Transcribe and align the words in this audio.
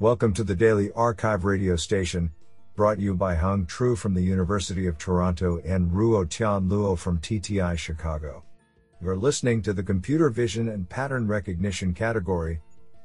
Welcome 0.00 0.34
to 0.34 0.42
the 0.42 0.56
Daily 0.56 0.90
Archive 0.96 1.44
radio 1.44 1.76
station, 1.76 2.32
brought 2.74 2.98
you 2.98 3.14
by 3.14 3.36
Hung 3.36 3.64
Tru 3.64 3.94
from 3.94 4.12
the 4.12 4.20
University 4.20 4.88
of 4.88 4.98
Toronto 4.98 5.60
and 5.64 5.88
Ruo 5.88 6.28
Tian 6.28 6.68
Luo 6.68 6.98
from 6.98 7.20
TTI 7.20 7.78
Chicago. 7.78 8.42
You're 9.00 9.14
listening 9.14 9.62
to 9.62 9.72
the 9.72 9.84
Computer 9.84 10.30
Vision 10.30 10.68
and 10.68 10.88
Pattern 10.88 11.28
Recognition 11.28 11.94
category 11.94 12.60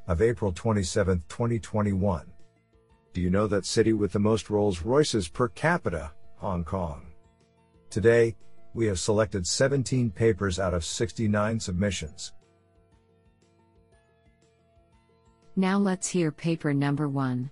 of 0.08 0.20
April 0.20 0.52
27, 0.52 1.26
2021. 1.30 2.26
Do 3.14 3.22
you 3.22 3.30
know 3.30 3.46
that 3.46 3.68
city 3.68 3.94
with 3.94 4.12
the 4.12 4.18
most 4.18 4.50
Rolls 4.50 4.82
Royces 4.82 5.28
per 5.28 5.48
capita, 5.50 6.12
Hong 6.38 6.64
Kong? 6.64 7.06
Today, 7.92 8.36
we 8.74 8.88
have 8.88 9.00
selected 9.00 9.46
17 9.46 10.10
papers 10.10 10.60
out 10.60 10.74
of 10.74 10.84
69 10.84 11.60
submissions. 11.60 12.34
Now 15.56 15.78
let's 15.78 16.08
hear 16.08 16.32
paper 16.32 16.74
number 16.74 17.08
one. 17.08 17.52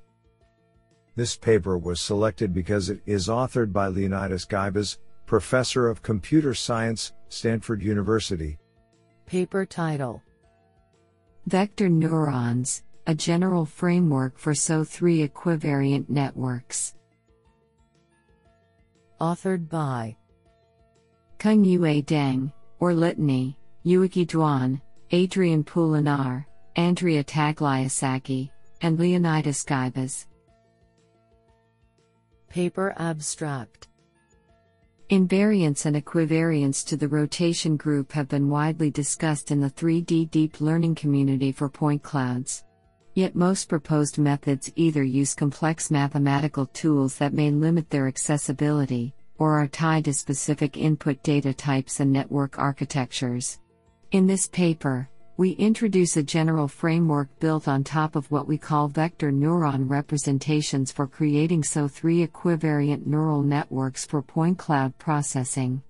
This 1.15 1.35
paper 1.35 1.77
was 1.77 1.99
selected 1.99 2.53
because 2.53 2.89
it 2.89 3.01
is 3.05 3.27
authored 3.27 3.73
by 3.73 3.87
Leonidas 3.87 4.45
Guibas, 4.45 4.97
Professor 5.25 5.89
of 5.89 6.03
Computer 6.03 6.53
Science, 6.53 7.13
Stanford 7.29 7.81
University. 7.81 8.57
Paper 9.25 9.65
title 9.65 10.21
Vector 11.47 11.89
Neurons, 11.89 12.83
a 13.07 13.15
General 13.15 13.65
Framework 13.65 14.37
for 14.37 14.53
SO3 14.53 15.27
Equivariant 15.27 16.09
Networks. 16.09 16.93
Authored 19.19 19.67
by 19.69 20.15
Congyue 21.39 22.05
Deng, 22.05 22.51
or 22.79 22.93
Litany, 22.93 23.57
Yueqi 23.85 24.27
Duan, 24.27 24.81
Adrien 25.13 25.63
Poulenard, 25.63 26.45
Andrea 26.77 27.23
Tagliasacchi, 27.23 28.51
and 28.81 28.99
Leonidas 28.99 29.63
Guibas. 29.63 30.27
Paper 32.49 32.93
Abstract 32.97 33.87
Invariance 35.09 35.87
and 35.87 35.95
equivariance 35.95 36.85
to 36.85 36.95
the 36.95 37.07
rotation 37.07 37.77
group 37.77 38.11
have 38.11 38.27
been 38.27 38.47
widely 38.47 38.91
discussed 38.91 39.49
in 39.49 39.59
the 39.59 39.71
3D 39.71 40.29
deep 40.29 40.61
learning 40.61 40.93
community 40.93 41.51
for 41.51 41.67
point 41.67 42.03
clouds. 42.03 42.63
Yet 43.15 43.35
most 43.35 43.69
proposed 43.69 44.19
methods 44.19 44.71
either 44.75 45.01
use 45.01 45.33
complex 45.33 45.89
mathematical 45.89 46.67
tools 46.67 47.17
that 47.17 47.33
may 47.33 47.49
limit 47.49 47.89
their 47.89 48.07
accessibility, 48.07 49.15
or 49.39 49.59
are 49.59 49.67
tied 49.67 50.05
to 50.05 50.13
specific 50.13 50.77
input 50.77 51.23
data 51.23 51.55
types 51.55 52.01
and 52.01 52.13
network 52.13 52.59
architectures. 52.59 53.57
In 54.11 54.27
this 54.27 54.47
paper, 54.47 55.09
we 55.37 55.51
introduce 55.51 56.17
a 56.17 56.23
general 56.23 56.67
framework 56.67 57.27
built 57.39 57.67
on 57.67 57.83
top 57.83 58.15
of 58.15 58.31
what 58.31 58.47
we 58.47 58.57
call 58.57 58.87
vector 58.87 59.31
neuron 59.31 59.87
representations 59.87 60.91
for 60.91 61.05
creating 61.05 61.61
SO3 61.61 62.27
equivariant 62.27 63.05
neural 63.05 63.43
networks 63.43 64.03
for 64.03 64.23
point 64.23 64.57
cloud 64.57 64.97
processing. 64.97 65.83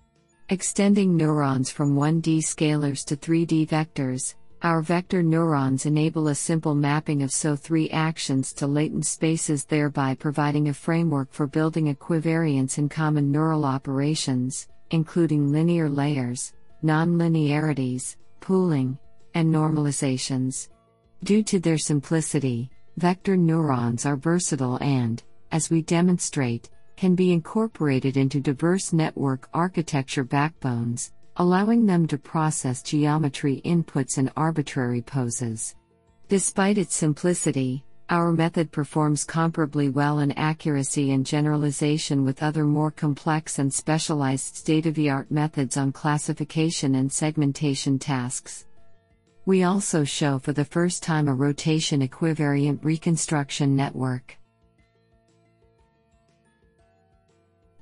Extending 0.50 1.16
neurons 1.16 1.72
from 1.72 1.96
1D 1.96 2.40
scalars 2.40 3.06
to 3.06 3.16
3D 3.16 3.70
vectors, 3.70 4.36
our 4.64 4.82
vector 4.82 5.24
neurons 5.24 5.86
enable 5.86 6.28
a 6.28 6.36
simple 6.36 6.76
mapping 6.76 7.24
of 7.24 7.30
SO3 7.30 7.88
actions 7.94 8.52
to 8.52 8.68
latent 8.68 9.06
spaces, 9.06 9.64
thereby 9.64 10.14
providing 10.14 10.68
a 10.68 10.74
framework 10.74 11.32
for 11.32 11.48
building 11.48 11.96
equivariance 11.96 12.78
in 12.78 12.90
common 12.90 13.32
neural 13.32 13.64
operations, 13.64 14.68
including 14.92 15.54
linear 15.54 15.88
layers, 15.88 16.52
nonlinearities, 16.84 18.18
pooling, 18.42 18.98
and 19.34 19.54
normalizations. 19.54 20.70
Due 21.24 21.44
to 21.44 21.60
their 21.60 21.78
simplicity, 21.78 22.70
vector 22.98 23.38
neurons 23.38 24.06
are 24.06 24.16
versatile 24.16 24.78
and, 24.82 25.24
as 25.52 25.70
we 25.70 25.82
demonstrate, 25.82 26.70
can 26.96 27.16
be 27.16 27.32
incorporated 27.32 28.18
into 28.18 28.40
diverse 28.40 28.92
network 28.92 29.48
architecture 29.54 30.24
backbones, 30.24 31.12
allowing 31.38 31.86
them 31.86 32.08
to 32.08 32.18
process 32.18 32.82
geometry 32.82 33.62
inputs 33.64 34.18
in 34.18 34.32
arbitrary 34.36 35.02
poses. 35.02 35.76
Despite 36.28 36.78
its 36.78 36.96
simplicity, 36.96 37.86
our 38.10 38.32
method 38.32 38.72
performs 38.72 39.26
comparably 39.26 39.92
well 39.92 40.20
in 40.20 40.32
accuracy 40.34 41.12
and 41.12 41.26
generalization 41.26 42.24
with 42.24 42.42
other 42.42 42.64
more 42.64 42.90
complex 42.90 43.60
and 43.60 43.74
specialized 43.74 44.56
state 44.56 44.86
of 44.86 44.96
the 44.96 45.10
art 45.10 45.30
methods 45.30 45.76
on 45.76 45.92
classification 45.92 46.96
and 46.96 47.12
segmentation 47.12 48.00
tasks. 48.00 48.67
We 49.48 49.64
also 49.64 50.04
show 50.04 50.40
for 50.40 50.52
the 50.52 50.66
first 50.66 51.02
time 51.02 51.30
a 51.30 51.34
rotation 51.34 52.06
equivariant 52.06 52.84
reconstruction 52.84 53.78
network. 53.78 54.38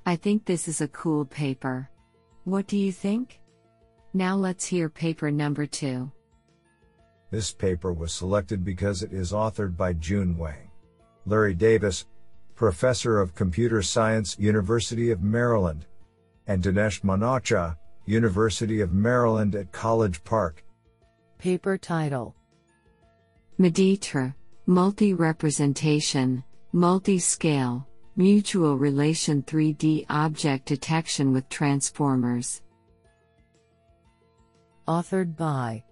I 0.05 0.15
think 0.15 0.45
this 0.45 0.67
is 0.67 0.81
a 0.81 0.87
cool 0.89 1.25
paper. 1.25 1.89
What 2.43 2.67
do 2.67 2.77
you 2.77 2.91
think? 2.91 3.39
Now 4.13 4.35
let's 4.35 4.63
hear 4.63 4.89
paper 4.89 5.31
number 5.31 5.65
two. 5.65 6.11
This 7.31 7.51
paper 7.51 7.91
was 7.91 8.13
selected 8.13 8.63
because 8.63 9.01
it 9.01 9.11
is 9.11 9.31
authored 9.31 9.75
by 9.75 9.93
Jun 9.93 10.37
Wang, 10.37 10.69
Larry 11.25 11.55
Davis, 11.55 12.05
Professor 12.53 13.19
of 13.19 13.33
Computer 13.33 13.81
Science, 13.81 14.37
University 14.37 15.09
of 15.09 15.23
Maryland, 15.23 15.87
and 16.45 16.61
Dinesh 16.61 17.01
Manocha, 17.01 17.75
University 18.05 18.81
of 18.81 18.93
Maryland 18.93 19.55
at 19.55 19.71
College 19.71 20.23
Park. 20.23 20.61
Paper 21.37 21.77
title 21.77 22.35
Meditre, 23.57 24.35
Multi 24.65 25.13
Representation, 25.13 26.43
Multi 26.73 27.19
Scale, 27.19 27.87
Mutual 28.15 28.77
Relation 28.77 29.43
3D 29.43 30.05
Object 30.09 30.65
Detection 30.65 31.31
with 31.31 31.47
Transformers. 31.49 32.61
Authored 34.87 35.35
by 35.35 35.83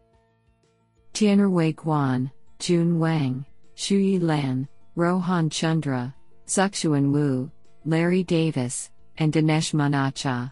Tianhui 1.14 1.76
Guan, 1.76 2.32
Jun 2.60 3.00
Wang, 3.00 3.46
Shuyi 3.76 4.22
Lan, 4.22 4.68
Rohan 4.96 5.50
Chandra, 5.50 6.16
Zuxuan 6.48 7.12
Wu, 7.12 7.52
Larry 7.86 8.24
Davis, 8.24 8.92
and 9.18 9.32
Dinesh 9.32 9.74
Manocha. 9.74 10.52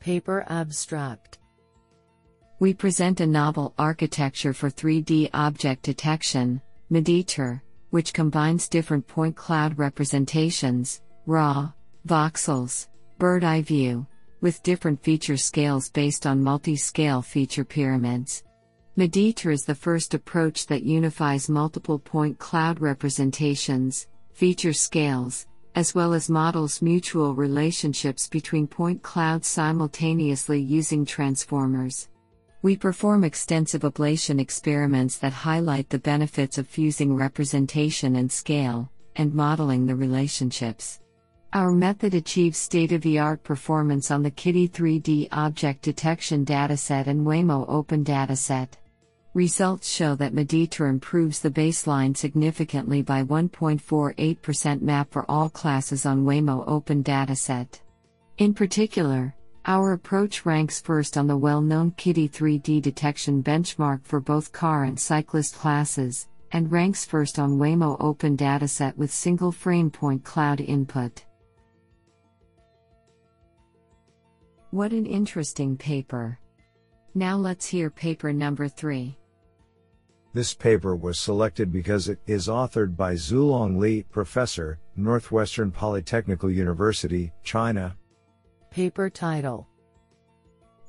Paper 0.00 0.44
Abstract 0.48 1.38
we 2.60 2.74
present 2.74 3.20
a 3.20 3.26
novel 3.26 3.72
architecture 3.78 4.52
for 4.52 4.68
3D 4.68 5.30
object 5.32 5.82
detection, 5.82 6.60
Mediter, 6.90 7.60
which 7.90 8.12
combines 8.12 8.68
different 8.68 9.06
point 9.06 9.36
cloud 9.36 9.78
representations, 9.78 11.00
raw, 11.26 11.70
voxels, 12.06 12.88
bird 13.18 13.44
eye 13.44 13.62
view, 13.62 14.04
with 14.40 14.62
different 14.64 15.00
feature 15.02 15.36
scales 15.36 15.88
based 15.90 16.26
on 16.26 16.42
multi 16.42 16.74
scale 16.74 17.22
feature 17.22 17.64
pyramids. 17.64 18.42
Mediter 18.96 19.52
is 19.52 19.64
the 19.64 19.74
first 19.74 20.14
approach 20.14 20.66
that 20.66 20.82
unifies 20.82 21.48
multiple 21.48 22.00
point 22.00 22.40
cloud 22.40 22.80
representations, 22.80 24.08
feature 24.32 24.72
scales, 24.72 25.46
as 25.76 25.94
well 25.94 26.12
as 26.12 26.28
models 26.28 26.82
mutual 26.82 27.36
relationships 27.36 28.26
between 28.26 28.66
point 28.66 29.00
clouds 29.00 29.46
simultaneously 29.46 30.60
using 30.60 31.06
transformers. 31.06 32.08
We 32.60 32.76
perform 32.76 33.22
extensive 33.22 33.82
ablation 33.82 34.40
experiments 34.40 35.18
that 35.18 35.32
highlight 35.32 35.90
the 35.90 35.98
benefits 36.00 36.58
of 36.58 36.66
fusing 36.66 37.14
representation 37.14 38.16
and 38.16 38.30
scale, 38.30 38.90
and 39.14 39.32
modeling 39.32 39.86
the 39.86 39.94
relationships. 39.94 40.98
Our 41.52 41.70
method 41.70 42.14
achieves 42.14 42.58
state 42.58 42.90
of 42.90 43.02
the 43.02 43.20
art 43.20 43.44
performance 43.44 44.10
on 44.10 44.22
the 44.22 44.30
KITTI 44.30 44.70
3D 44.70 45.28
object 45.30 45.82
detection 45.82 46.44
dataset 46.44 47.06
and 47.06 47.24
Waymo 47.24 47.64
Open 47.68 48.04
dataset. 48.04 48.70
Results 49.34 49.88
show 49.88 50.16
that 50.16 50.34
Meditre 50.34 50.88
improves 50.88 51.38
the 51.38 51.50
baseline 51.50 52.16
significantly 52.16 53.02
by 53.02 53.22
1.48% 53.22 54.82
map 54.82 55.12
for 55.12 55.24
all 55.30 55.48
classes 55.48 56.04
on 56.04 56.24
Waymo 56.24 56.64
Open 56.66 57.04
dataset. 57.04 57.80
In 58.38 58.52
particular, 58.52 59.34
our 59.68 59.92
approach 59.92 60.46
ranks 60.46 60.80
first 60.80 61.18
on 61.18 61.26
the 61.26 61.36
well 61.36 61.60
known 61.60 61.90
KITTI 61.92 62.30
3D 62.30 62.80
detection 62.80 63.42
benchmark 63.42 64.02
for 64.02 64.18
both 64.18 64.50
car 64.50 64.84
and 64.84 64.98
cyclist 64.98 65.56
classes, 65.56 66.26
and 66.52 66.72
ranks 66.72 67.04
first 67.04 67.38
on 67.38 67.58
Waymo 67.58 67.98
Open 68.00 68.34
dataset 68.34 68.96
with 68.96 69.12
single 69.12 69.52
frame 69.52 69.90
point 69.90 70.24
cloud 70.24 70.62
input. 70.62 71.26
What 74.70 74.92
an 74.92 75.04
interesting 75.04 75.76
paper! 75.76 76.38
Now 77.14 77.36
let's 77.36 77.66
hear 77.66 77.90
paper 77.90 78.32
number 78.32 78.68
3. 78.68 79.18
This 80.32 80.54
paper 80.54 80.96
was 80.96 81.18
selected 81.18 81.70
because 81.70 82.08
it 82.08 82.20
is 82.26 82.48
authored 82.48 82.96
by 82.96 83.14
Xuelong 83.14 83.76
Li, 83.76 84.04
Professor, 84.04 84.78
Northwestern 84.96 85.70
Polytechnical 85.70 86.54
University, 86.54 87.32
China. 87.42 87.94
Paper 88.70 89.08
title 89.08 89.66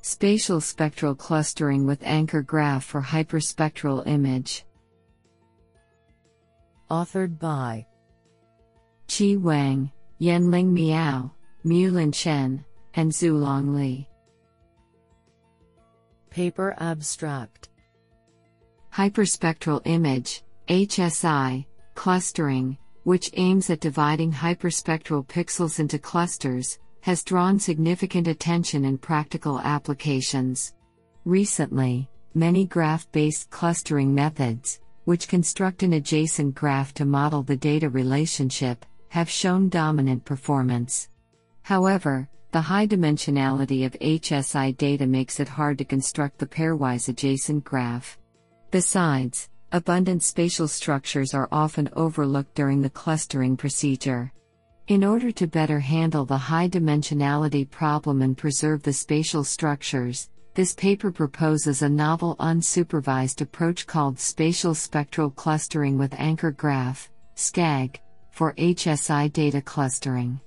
Spatial 0.02 0.60
Spectral 0.60 1.14
Clustering 1.14 1.86
with 1.86 2.02
Anchor 2.02 2.42
Graph 2.42 2.84
for 2.84 3.00
Hyperspectral 3.00 4.06
Image. 4.06 4.64
Authored 6.90 7.38
by 7.38 7.86
Qi 9.08 9.40
Wang, 9.40 9.90
Yanling 10.20 10.72
Miao, 10.72 11.32
Mulin 11.64 12.12
Chen, 12.12 12.64
and 12.94 13.10
Xuelong 13.10 13.74
Li. 13.74 14.08
Paper 16.30 16.74
Abstract 16.78 17.70
Hyperspectral 18.92 19.80
image, 19.84 20.42
HSI, 20.68 21.64
clustering, 21.94 22.76
which 23.04 23.30
aims 23.34 23.70
at 23.70 23.80
dividing 23.80 24.32
hyperspectral 24.32 25.26
pixels 25.26 25.80
into 25.80 25.98
clusters, 25.98 26.78
has 27.02 27.24
drawn 27.24 27.58
significant 27.58 28.28
attention 28.28 28.84
in 28.84 28.98
practical 28.98 29.60
applications. 29.60 30.74
Recently, 31.24 32.08
many 32.34 32.66
graph 32.66 33.10
based 33.12 33.50
clustering 33.50 34.14
methods, 34.14 34.80
which 35.04 35.28
construct 35.28 35.82
an 35.82 35.94
adjacent 35.94 36.54
graph 36.54 36.94
to 36.94 37.04
model 37.04 37.42
the 37.42 37.56
data 37.56 37.88
relationship, 37.88 38.84
have 39.08 39.28
shown 39.28 39.68
dominant 39.68 40.24
performance. 40.24 41.08
However, 41.62 42.28
the 42.52 42.60
high 42.60 42.86
dimensionality 42.86 43.86
of 43.86 43.92
HSI 44.00 44.76
data 44.76 45.06
makes 45.06 45.40
it 45.40 45.48
hard 45.48 45.78
to 45.78 45.84
construct 45.84 46.38
the 46.38 46.46
pairwise 46.46 47.08
adjacent 47.08 47.64
graph. 47.64 48.18
Besides, 48.70 49.48
abundant 49.72 50.22
spatial 50.22 50.66
structures 50.66 51.32
are 51.32 51.48
often 51.52 51.88
overlooked 51.94 52.54
during 52.54 52.82
the 52.82 52.90
clustering 52.90 53.56
procedure. 53.56 54.32
In 54.90 55.04
order 55.04 55.30
to 55.30 55.46
better 55.46 55.78
handle 55.78 56.24
the 56.24 56.36
high 56.36 56.68
dimensionality 56.68 57.70
problem 57.70 58.22
and 58.22 58.36
preserve 58.36 58.82
the 58.82 58.92
spatial 58.92 59.44
structures, 59.44 60.30
this 60.54 60.74
paper 60.74 61.12
proposes 61.12 61.82
a 61.82 61.88
novel 61.88 62.34
unsupervised 62.40 63.40
approach 63.40 63.86
called 63.86 64.18
Spatial 64.18 64.74
Spectral 64.74 65.30
Clustering 65.30 65.96
with 65.96 66.12
Anchor 66.18 66.50
Graph, 66.50 67.08
SCAG, 67.36 67.98
for 68.32 68.52
HSI 68.54 69.32
data 69.32 69.62
clustering. 69.62 70.40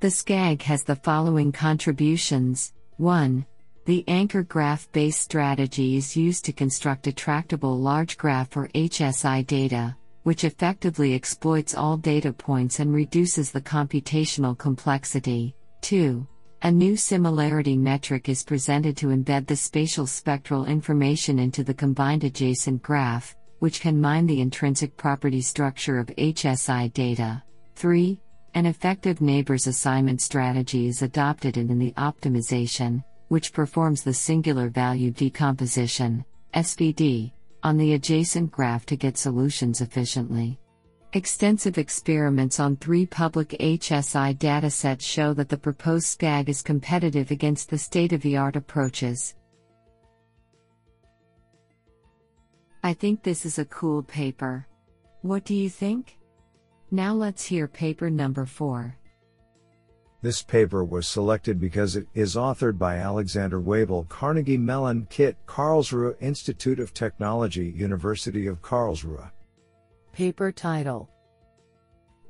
The 0.00 0.08
SCAG 0.08 0.62
has 0.62 0.84
the 0.84 0.96
following 0.96 1.52
contributions 1.52 2.72
1. 2.96 3.44
The 3.84 4.04
anchor 4.08 4.42
graph 4.42 4.90
based 4.92 5.20
strategy 5.20 5.96
is 5.98 6.16
used 6.16 6.46
to 6.46 6.54
construct 6.54 7.08
a 7.08 7.12
tractable 7.12 7.78
large 7.78 8.16
graph 8.16 8.52
for 8.52 8.68
HSI 8.68 9.46
data, 9.46 9.94
which 10.22 10.44
effectively 10.44 11.14
exploits 11.14 11.74
all 11.74 11.96
data 11.96 12.32
points 12.32 12.80
and 12.80 12.92
reduces 12.92 13.50
the 13.50 13.60
computational 13.60 14.56
complexity. 14.56 15.54
2. 15.82 16.26
A 16.62 16.70
new 16.70 16.96
similarity 16.96 17.76
metric 17.76 18.28
is 18.28 18.44
presented 18.44 18.96
to 18.96 19.08
embed 19.08 19.46
the 19.46 19.56
spatial 19.56 20.06
spectral 20.06 20.66
information 20.66 21.40
into 21.40 21.64
the 21.64 21.74
combined 21.74 22.22
adjacent 22.22 22.80
graph, 22.82 23.34
which 23.58 23.80
can 23.80 24.00
mine 24.00 24.26
the 24.26 24.40
intrinsic 24.40 24.96
property 24.96 25.40
structure 25.40 25.98
of 25.98 26.06
HSI 26.06 26.92
data. 26.92 27.42
3. 27.74 28.20
An 28.54 28.66
effective 28.66 29.20
neighbors 29.20 29.66
assignment 29.66 30.20
strategy 30.20 30.86
is 30.86 31.02
adopted 31.02 31.56
in 31.56 31.78
the 31.78 31.92
optimization, 31.92 33.02
which 33.28 33.52
performs 33.52 34.02
the 34.02 34.14
singular 34.14 34.68
value 34.68 35.10
decomposition, 35.10 36.24
SVD, 36.54 37.32
on 37.62 37.76
the 37.76 37.94
adjacent 37.94 38.50
graph 38.50 38.84
to 38.86 38.96
get 38.96 39.16
solutions 39.16 39.80
efficiently. 39.80 40.58
Extensive 41.14 41.76
experiments 41.76 42.58
on 42.58 42.76
three 42.76 43.04
public 43.04 43.50
HSI 43.60 44.36
datasets 44.38 45.02
show 45.02 45.34
that 45.34 45.48
the 45.48 45.58
proposed 45.58 46.18
SCAG 46.18 46.48
is 46.48 46.62
competitive 46.62 47.30
against 47.30 47.68
the 47.68 47.76
state 47.76 48.12
of 48.12 48.22
the 48.22 48.36
art 48.36 48.56
approaches. 48.56 49.34
I 52.82 52.94
think 52.94 53.22
this 53.22 53.44
is 53.44 53.58
a 53.58 53.64
cool 53.66 54.02
paper. 54.02 54.66
What 55.20 55.44
do 55.44 55.54
you 55.54 55.70
think? 55.70 56.18
Now 56.90 57.12
let's 57.12 57.44
hear 57.44 57.68
paper 57.68 58.10
number 58.10 58.44
4. 58.44 58.96
This 60.22 60.40
paper 60.40 60.84
was 60.84 61.08
selected 61.08 61.58
because 61.58 61.96
it 61.96 62.06
is 62.14 62.36
authored 62.36 62.78
by 62.78 62.96
Alexander 62.96 63.60
Waibel, 63.60 64.08
Carnegie 64.08 64.56
Mellon 64.56 65.08
KIT, 65.10 65.36
Karlsruhe 65.46 66.14
Institute 66.20 66.78
of 66.78 66.94
Technology, 66.94 67.74
University 67.76 68.46
of 68.46 68.62
Karlsruhe. 68.62 69.32
Paper 70.12 70.52
title 70.52 71.10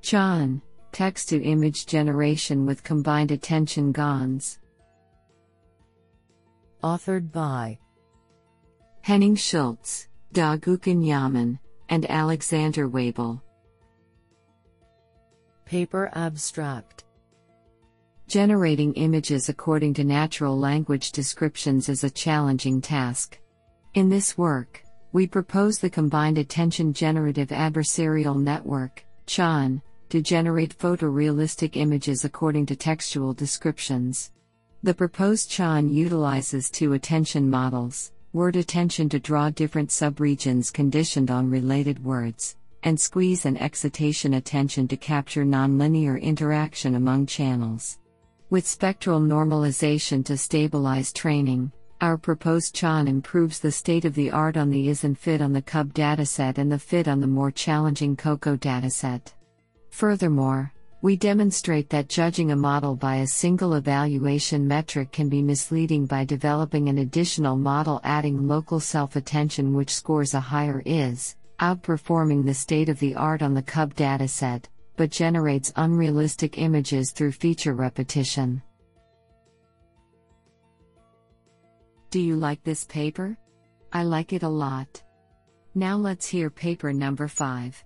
Chan, 0.00 0.62
Text 0.90 1.28
to 1.28 1.42
Image 1.42 1.84
Generation 1.84 2.64
with 2.64 2.82
Combined 2.82 3.30
Attention 3.30 3.92
GANs. 3.92 4.58
Authored 6.82 7.30
by 7.30 7.78
Henning 9.02 9.36
Schulze, 9.36 10.08
Dogucan 10.32 11.06
Yaman, 11.06 11.58
and 11.90 12.10
Alexander 12.10 12.88
Waibel. 12.88 13.42
Paper 15.66 16.10
Abstract 16.14 17.04
Generating 18.32 18.94
images 18.94 19.50
according 19.50 19.92
to 19.92 20.04
natural 20.04 20.58
language 20.58 21.12
descriptions 21.12 21.90
is 21.90 22.02
a 22.02 22.08
challenging 22.08 22.80
task. 22.80 23.38
In 23.92 24.08
this 24.08 24.38
work, 24.38 24.82
we 25.12 25.26
propose 25.26 25.78
the 25.78 25.90
Combined 25.90 26.38
Attention 26.38 26.94
Generative 26.94 27.48
Adversarial 27.48 28.42
Network, 28.42 29.04
CHAN, 29.26 29.82
to 30.08 30.22
generate 30.22 30.78
photorealistic 30.78 31.76
images 31.76 32.24
according 32.24 32.64
to 32.64 32.74
textual 32.74 33.34
descriptions. 33.34 34.32
The 34.82 34.94
proposed 34.94 35.50
CHAN 35.50 35.90
utilizes 35.90 36.70
two 36.70 36.94
attention 36.94 37.50
models 37.50 38.12
word 38.32 38.56
attention 38.56 39.10
to 39.10 39.20
draw 39.20 39.50
different 39.50 39.90
subregions 39.90 40.72
conditioned 40.72 41.30
on 41.30 41.50
related 41.50 42.02
words, 42.02 42.56
and 42.82 42.98
squeeze 42.98 43.44
and 43.44 43.60
excitation 43.60 44.32
attention 44.32 44.88
to 44.88 44.96
capture 44.96 45.44
nonlinear 45.44 46.18
interaction 46.18 46.94
among 46.94 47.26
channels. 47.26 47.98
With 48.52 48.68
spectral 48.68 49.18
normalization 49.18 50.22
to 50.26 50.36
stabilize 50.36 51.10
training, 51.10 51.72
our 52.02 52.18
proposed 52.18 52.74
CHAN 52.74 53.08
improves 53.08 53.58
the 53.58 53.72
state 53.72 54.04
of 54.04 54.14
the 54.14 54.30
art 54.30 54.58
on 54.58 54.68
the 54.68 54.90
IS 54.90 55.04
and 55.04 55.18
FID 55.18 55.40
on 55.40 55.54
the 55.54 55.62
CUB 55.62 55.94
dataset 55.94 56.58
and 56.58 56.70
the 56.70 56.78
FID 56.78 57.08
on 57.08 57.22
the 57.22 57.26
more 57.26 57.50
challenging 57.50 58.14
COCO 58.14 58.58
dataset. 58.58 59.32
Furthermore, 59.88 60.70
we 61.00 61.16
demonstrate 61.16 61.88
that 61.88 62.10
judging 62.10 62.50
a 62.50 62.54
model 62.54 62.94
by 62.94 63.16
a 63.20 63.26
single 63.26 63.72
evaluation 63.72 64.68
metric 64.68 65.12
can 65.12 65.30
be 65.30 65.40
misleading 65.40 66.04
by 66.04 66.22
developing 66.22 66.90
an 66.90 66.98
additional 66.98 67.56
model 67.56 68.02
adding 68.04 68.46
local 68.46 68.80
self 68.80 69.16
attention, 69.16 69.72
which 69.72 69.94
scores 69.94 70.34
a 70.34 70.40
higher 70.40 70.82
IS, 70.84 71.36
outperforming 71.58 72.44
the 72.44 72.52
state 72.52 72.90
of 72.90 72.98
the 72.98 73.14
art 73.14 73.40
on 73.40 73.54
the 73.54 73.62
CUB 73.62 73.94
dataset, 73.94 74.64
but 74.96 75.10
generates 75.10 75.72
unrealistic 75.76 76.58
images 76.58 77.10
through 77.12 77.32
feature 77.32 77.74
repetition. 77.74 78.62
Do 82.10 82.20
you 82.20 82.36
like 82.36 82.62
this 82.62 82.84
paper? 82.84 83.36
I 83.92 84.02
like 84.02 84.32
it 84.32 84.42
a 84.42 84.48
lot. 84.48 85.02
Now 85.74 85.96
let's 85.96 86.26
hear 86.26 86.50
paper 86.50 86.92
number 86.92 87.28
5. 87.28 87.84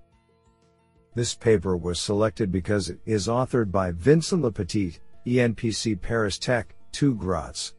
This 1.15 1.35
paper 1.35 1.77
was 1.77 2.01
selected 2.01 2.51
because 2.51 2.91
it 2.91 2.99
is 3.07 3.29
authored 3.29 3.71
by 3.71 3.93
Vincent 3.93 4.43
Lepetit, 4.43 4.99
ENPC 5.27 6.01
Paris 6.01 6.39
Tech, 6.39 6.75
TU 6.93 7.15
Graz. 7.15 7.75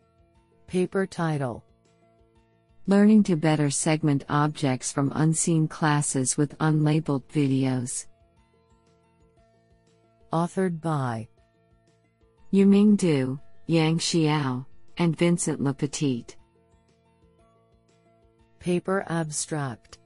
Paper 0.68 1.06
title 1.06 1.64
Learning 2.88 3.22
to 3.24 3.36
better 3.36 3.70
segment 3.70 4.24
objects 4.30 4.92
from 4.92 5.12
unseen 5.16 5.68
classes 5.68 6.38
with 6.38 6.58
unlabeled 6.60 7.24
videos. 7.34 8.08
Authored 10.34 10.82
by 10.82 11.26
Yuming 12.52 12.98
Du, 12.98 13.40
Yang 13.66 14.00
Xiao, 14.00 14.66
and 14.98 15.16
Vincent 15.16 15.62
Lepetit. 15.62 16.36
Paper 18.60 19.06
Abstract 19.08 20.00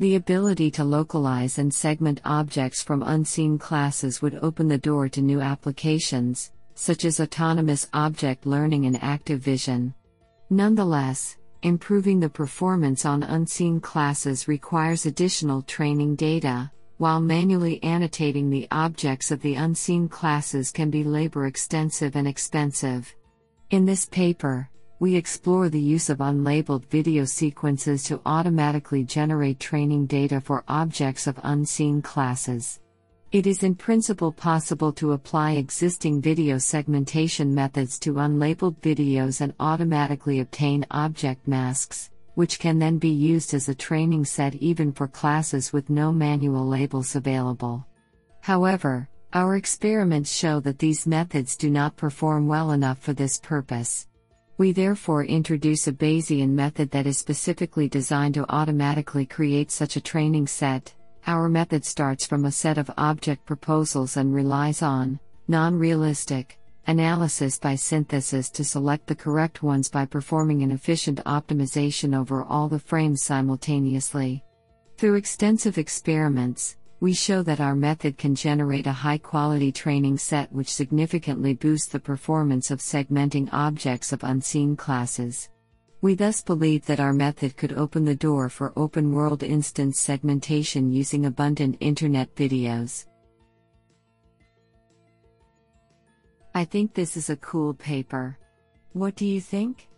The 0.00 0.16
ability 0.16 0.72
to 0.72 0.82
localize 0.82 1.58
and 1.58 1.72
segment 1.72 2.20
objects 2.24 2.82
from 2.82 3.04
unseen 3.04 3.58
classes 3.58 4.20
would 4.22 4.40
open 4.42 4.66
the 4.66 4.78
door 4.78 5.08
to 5.10 5.22
new 5.22 5.40
applications, 5.40 6.50
such 6.74 7.04
as 7.04 7.20
autonomous 7.20 7.88
object 7.92 8.44
learning 8.44 8.86
and 8.86 9.00
active 9.04 9.38
vision. 9.40 9.94
Nonetheless, 10.50 11.36
improving 11.62 12.18
the 12.18 12.28
performance 12.28 13.04
on 13.04 13.22
unseen 13.22 13.80
classes 13.80 14.48
requires 14.48 15.06
additional 15.06 15.62
training 15.62 16.16
data, 16.16 16.72
while 16.98 17.20
manually 17.20 17.82
annotating 17.82 18.48
the 18.48 18.66
objects 18.70 19.30
of 19.30 19.40
the 19.42 19.54
unseen 19.54 20.08
classes 20.08 20.70
can 20.70 20.90
be 20.90 21.04
labor 21.04 21.46
extensive 21.46 22.16
and 22.16 22.26
expensive. 22.26 23.14
In 23.70 23.84
this 23.84 24.06
paper, 24.06 24.70
we 24.98 25.14
explore 25.14 25.68
the 25.68 25.80
use 25.80 26.08
of 26.08 26.18
unlabeled 26.18 26.86
video 26.86 27.24
sequences 27.26 28.02
to 28.04 28.20
automatically 28.24 29.04
generate 29.04 29.60
training 29.60 30.06
data 30.06 30.40
for 30.40 30.64
objects 30.68 31.26
of 31.26 31.38
unseen 31.42 32.00
classes. 32.00 32.80
It 33.32 33.46
is 33.46 33.62
in 33.62 33.74
principle 33.74 34.32
possible 34.32 34.92
to 34.94 35.12
apply 35.12 35.52
existing 35.52 36.22
video 36.22 36.56
segmentation 36.56 37.54
methods 37.54 37.98
to 37.98 38.14
unlabeled 38.14 38.76
videos 38.80 39.42
and 39.42 39.52
automatically 39.60 40.40
obtain 40.40 40.86
object 40.90 41.46
masks, 41.46 42.10
which 42.36 42.58
can 42.58 42.78
then 42.78 42.98
be 42.98 43.08
used 43.08 43.54
as 43.54 43.68
a 43.68 43.74
training 43.74 44.22
set 44.26 44.54
even 44.56 44.92
for 44.92 45.08
classes 45.08 45.72
with 45.72 45.88
no 45.88 46.12
manual 46.12 46.66
labels 46.66 47.16
available. 47.16 47.86
However, 48.42 49.08
our 49.32 49.56
experiments 49.56 50.30
show 50.30 50.60
that 50.60 50.78
these 50.78 51.06
methods 51.06 51.56
do 51.56 51.70
not 51.70 51.96
perform 51.96 52.46
well 52.46 52.72
enough 52.72 52.98
for 52.98 53.14
this 53.14 53.38
purpose. 53.38 54.06
We 54.58 54.72
therefore 54.72 55.24
introduce 55.24 55.88
a 55.88 55.92
Bayesian 55.92 56.50
method 56.50 56.90
that 56.90 57.06
is 57.06 57.16
specifically 57.16 57.88
designed 57.88 58.34
to 58.34 58.44
automatically 58.50 59.24
create 59.24 59.70
such 59.70 59.96
a 59.96 60.00
training 60.02 60.46
set. 60.46 60.92
Our 61.26 61.48
method 61.48 61.86
starts 61.86 62.26
from 62.26 62.44
a 62.44 62.52
set 62.52 62.76
of 62.76 62.90
object 62.98 63.46
proposals 63.46 64.18
and 64.18 64.34
relies 64.34 64.82
on 64.82 65.20
non 65.48 65.74
realistic 65.78 66.58
analysis 66.86 67.58
by 67.58 67.74
synthesis 67.74 68.48
to 68.50 68.64
select 68.64 69.06
the 69.06 69.14
correct 69.14 69.62
ones 69.62 69.88
by 69.88 70.04
performing 70.04 70.62
an 70.62 70.70
efficient 70.70 71.20
optimization 71.24 72.16
over 72.16 72.44
all 72.44 72.68
the 72.68 72.78
frames 72.78 73.22
simultaneously. 73.22 74.44
Through 74.96 75.16
extensive 75.16 75.78
experiments, 75.78 76.76
we 77.00 77.12
show 77.12 77.42
that 77.42 77.60
our 77.60 77.74
method 77.74 78.16
can 78.16 78.34
generate 78.34 78.86
a 78.86 78.92
high 78.92 79.18
quality 79.18 79.70
training 79.70 80.16
set 80.16 80.50
which 80.50 80.72
significantly 80.72 81.52
boosts 81.52 81.88
the 81.88 82.00
performance 82.00 82.70
of 82.70 82.78
segmenting 82.78 83.48
objects 83.52 84.12
of 84.12 84.24
unseen 84.24 84.76
classes. 84.76 85.50
We 86.00 86.14
thus 86.14 86.40
believe 86.40 86.86
that 86.86 87.00
our 87.00 87.12
method 87.12 87.56
could 87.56 87.72
open 87.72 88.04
the 88.04 88.14
door 88.14 88.48
for 88.48 88.72
open 88.76 89.12
world 89.12 89.42
instance 89.42 89.98
segmentation 89.98 90.92
using 90.92 91.26
abundant 91.26 91.76
internet 91.80 92.34
videos. 92.34 93.06
I 96.56 96.64
think 96.64 96.94
this 96.94 97.18
is 97.18 97.28
a 97.28 97.36
cool 97.36 97.74
paper. 97.74 98.38
What 98.94 99.14
do 99.14 99.26
you 99.26 99.42
think? 99.42 99.90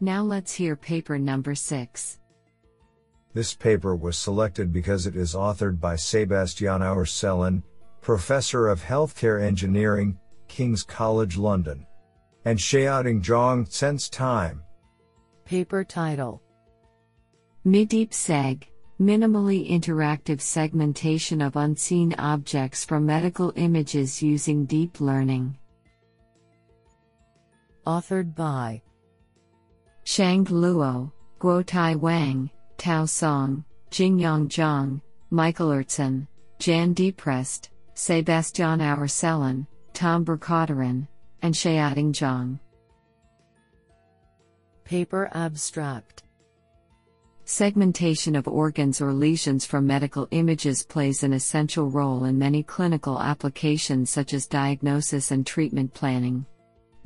Now 0.00 0.24
let's 0.24 0.52
hear 0.52 0.74
paper 0.74 1.20
number 1.20 1.54
6. 1.54 2.18
This 3.32 3.54
paper 3.54 3.94
was 3.94 4.18
selected 4.18 4.72
because 4.72 5.06
it 5.06 5.14
is 5.14 5.36
authored 5.36 5.78
by 5.78 5.94
Sebastien 5.94 6.80
Ourselin, 6.82 7.62
Professor 8.00 8.66
of 8.66 8.82
Healthcare 8.82 9.40
Engineering, 9.40 10.18
King's 10.48 10.82
College 10.82 11.36
London. 11.36 11.86
And 12.44 12.58
Shaoting 12.58 13.22
Zhang 13.22 13.64
SenseTime. 13.68 14.62
Paper 15.44 15.84
title 15.84 16.42
MIDEEP 17.64 18.10
SEG 18.10 18.64
Minimally 19.00 19.70
Interactive 19.70 20.40
Segmentation 20.40 21.40
of 21.40 21.54
Unseen 21.54 22.16
Objects 22.18 22.84
from 22.84 23.06
Medical 23.06 23.52
Images 23.54 24.20
Using 24.20 24.64
Deep 24.64 25.00
Learning. 25.00 25.56
Authored 27.86 28.34
by 28.34 28.80
Shang 30.04 30.46
Luo, 30.46 31.12
Guotai 31.38 31.96
Wang, 31.96 32.50
Tao 32.78 33.04
Song, 33.04 33.64
Jingyang 33.90 34.48
Zhang, 34.48 35.02
Michael 35.30 35.68
Oersellen, 35.68 36.26
Jan 36.58 36.94
Deprest, 36.94 37.68
Sebastien 37.92 38.80
Ourselin, 38.80 39.66
Tom 39.92 40.24
Vercauteren, 40.24 41.06
and 41.42 41.54
Shaoting 41.54 42.12
Zhang. 42.12 42.58
Paper 44.84 45.30
Abstract 45.34 46.22
Segmentation 47.44 48.34
of 48.34 48.48
organs 48.48 49.02
or 49.02 49.12
lesions 49.12 49.66
from 49.66 49.86
medical 49.86 50.26
images 50.30 50.82
plays 50.82 51.22
an 51.22 51.34
essential 51.34 51.90
role 51.90 52.24
in 52.24 52.38
many 52.38 52.62
clinical 52.62 53.20
applications 53.20 54.08
such 54.08 54.32
as 54.32 54.46
diagnosis 54.46 55.30
and 55.30 55.46
treatment 55.46 55.92
planning. 55.92 56.46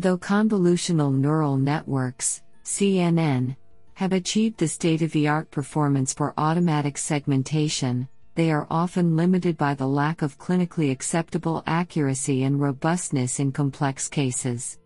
Though 0.00 0.16
convolutional 0.16 1.12
neural 1.12 1.56
networks, 1.56 2.42
CNN, 2.64 3.56
have 3.94 4.12
achieved 4.12 4.58
the 4.58 4.68
state 4.68 5.02
of 5.02 5.10
the 5.10 5.26
art 5.26 5.50
performance 5.50 6.14
for 6.14 6.34
automatic 6.38 6.96
segmentation, 6.96 8.08
they 8.36 8.52
are 8.52 8.68
often 8.70 9.16
limited 9.16 9.58
by 9.58 9.74
the 9.74 9.88
lack 9.88 10.22
of 10.22 10.38
clinically 10.38 10.92
acceptable 10.92 11.64
accuracy 11.66 12.44
and 12.44 12.60
robustness 12.60 13.40
in 13.40 13.50
complex 13.50 14.06
cases. 14.06 14.78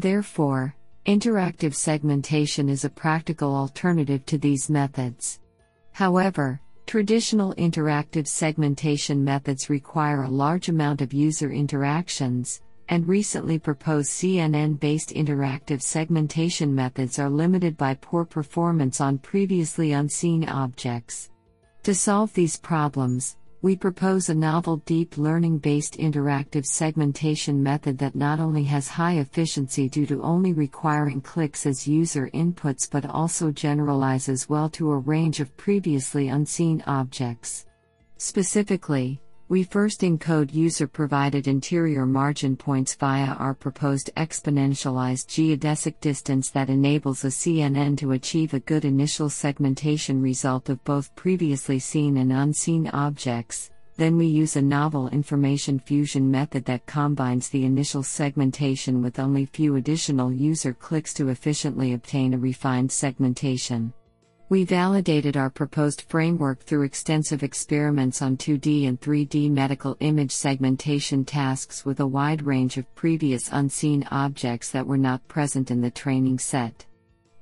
Therefore, 0.00 0.74
interactive 1.06 1.72
segmentation 1.72 2.68
is 2.68 2.84
a 2.84 2.90
practical 2.90 3.54
alternative 3.54 4.26
to 4.26 4.36
these 4.36 4.68
methods. 4.68 5.38
However, 5.92 6.60
traditional 6.86 7.54
interactive 7.54 8.26
segmentation 8.26 9.22
methods 9.22 9.70
require 9.70 10.24
a 10.24 10.28
large 10.28 10.68
amount 10.68 11.02
of 11.02 11.12
user 11.12 11.52
interactions, 11.52 12.62
and 12.88 13.08
recently 13.08 13.58
proposed 13.58 14.10
CNN 14.10 14.78
based 14.78 15.10
interactive 15.10 15.82
segmentation 15.82 16.74
methods 16.74 17.18
are 17.18 17.30
limited 17.30 17.76
by 17.76 17.94
poor 17.94 18.24
performance 18.24 19.00
on 19.00 19.18
previously 19.18 19.92
unseen 19.92 20.48
objects. 20.48 21.30
To 21.82 21.94
solve 21.94 22.32
these 22.34 22.56
problems, 22.56 23.36
we 23.62 23.74
propose 23.74 24.28
a 24.28 24.34
novel 24.34 24.76
deep 24.86 25.18
learning 25.18 25.58
based 25.58 25.98
interactive 25.98 26.66
segmentation 26.66 27.62
method 27.62 27.98
that 27.98 28.14
not 28.14 28.38
only 28.38 28.64
has 28.64 28.86
high 28.86 29.14
efficiency 29.14 29.88
due 29.88 30.06
to 30.06 30.22
only 30.22 30.52
requiring 30.52 31.20
clicks 31.20 31.66
as 31.66 31.88
user 31.88 32.30
inputs 32.34 32.88
but 32.88 33.06
also 33.06 33.50
generalizes 33.50 34.48
well 34.48 34.68
to 34.70 34.92
a 34.92 34.98
range 34.98 35.40
of 35.40 35.56
previously 35.56 36.28
unseen 36.28 36.82
objects. 36.86 37.66
Specifically, 38.18 39.20
we 39.48 39.62
first 39.62 40.00
encode 40.00 40.52
user 40.52 40.88
provided 40.88 41.46
interior 41.46 42.04
margin 42.04 42.56
points 42.56 42.96
via 42.96 43.26
our 43.34 43.54
proposed 43.54 44.10
exponentialized 44.16 45.28
geodesic 45.28 45.94
distance 46.00 46.50
that 46.50 46.68
enables 46.68 47.24
a 47.24 47.28
CNN 47.28 47.96
to 47.96 48.10
achieve 48.10 48.54
a 48.54 48.60
good 48.60 48.84
initial 48.84 49.30
segmentation 49.30 50.20
result 50.20 50.68
of 50.68 50.82
both 50.82 51.14
previously 51.14 51.78
seen 51.78 52.16
and 52.16 52.32
unseen 52.32 52.88
objects. 52.88 53.70
Then 53.96 54.16
we 54.16 54.26
use 54.26 54.56
a 54.56 54.62
novel 54.62 55.08
information 55.10 55.78
fusion 55.78 56.28
method 56.28 56.64
that 56.64 56.86
combines 56.86 57.48
the 57.48 57.64
initial 57.64 58.02
segmentation 58.02 59.00
with 59.00 59.20
only 59.20 59.46
few 59.46 59.76
additional 59.76 60.32
user 60.32 60.74
clicks 60.74 61.14
to 61.14 61.28
efficiently 61.28 61.92
obtain 61.92 62.34
a 62.34 62.38
refined 62.38 62.90
segmentation. 62.90 63.92
We 64.48 64.62
validated 64.62 65.36
our 65.36 65.50
proposed 65.50 66.02
framework 66.02 66.60
through 66.60 66.82
extensive 66.82 67.42
experiments 67.42 68.22
on 68.22 68.36
2D 68.36 68.86
and 68.86 69.00
3D 69.00 69.50
medical 69.50 69.96
image 69.98 70.30
segmentation 70.30 71.24
tasks 71.24 71.84
with 71.84 71.98
a 71.98 72.06
wide 72.06 72.42
range 72.46 72.76
of 72.76 72.94
previous 72.94 73.48
unseen 73.50 74.06
objects 74.12 74.70
that 74.70 74.86
were 74.86 74.96
not 74.96 75.26
present 75.26 75.72
in 75.72 75.80
the 75.80 75.90
training 75.90 76.38
set. 76.38 76.86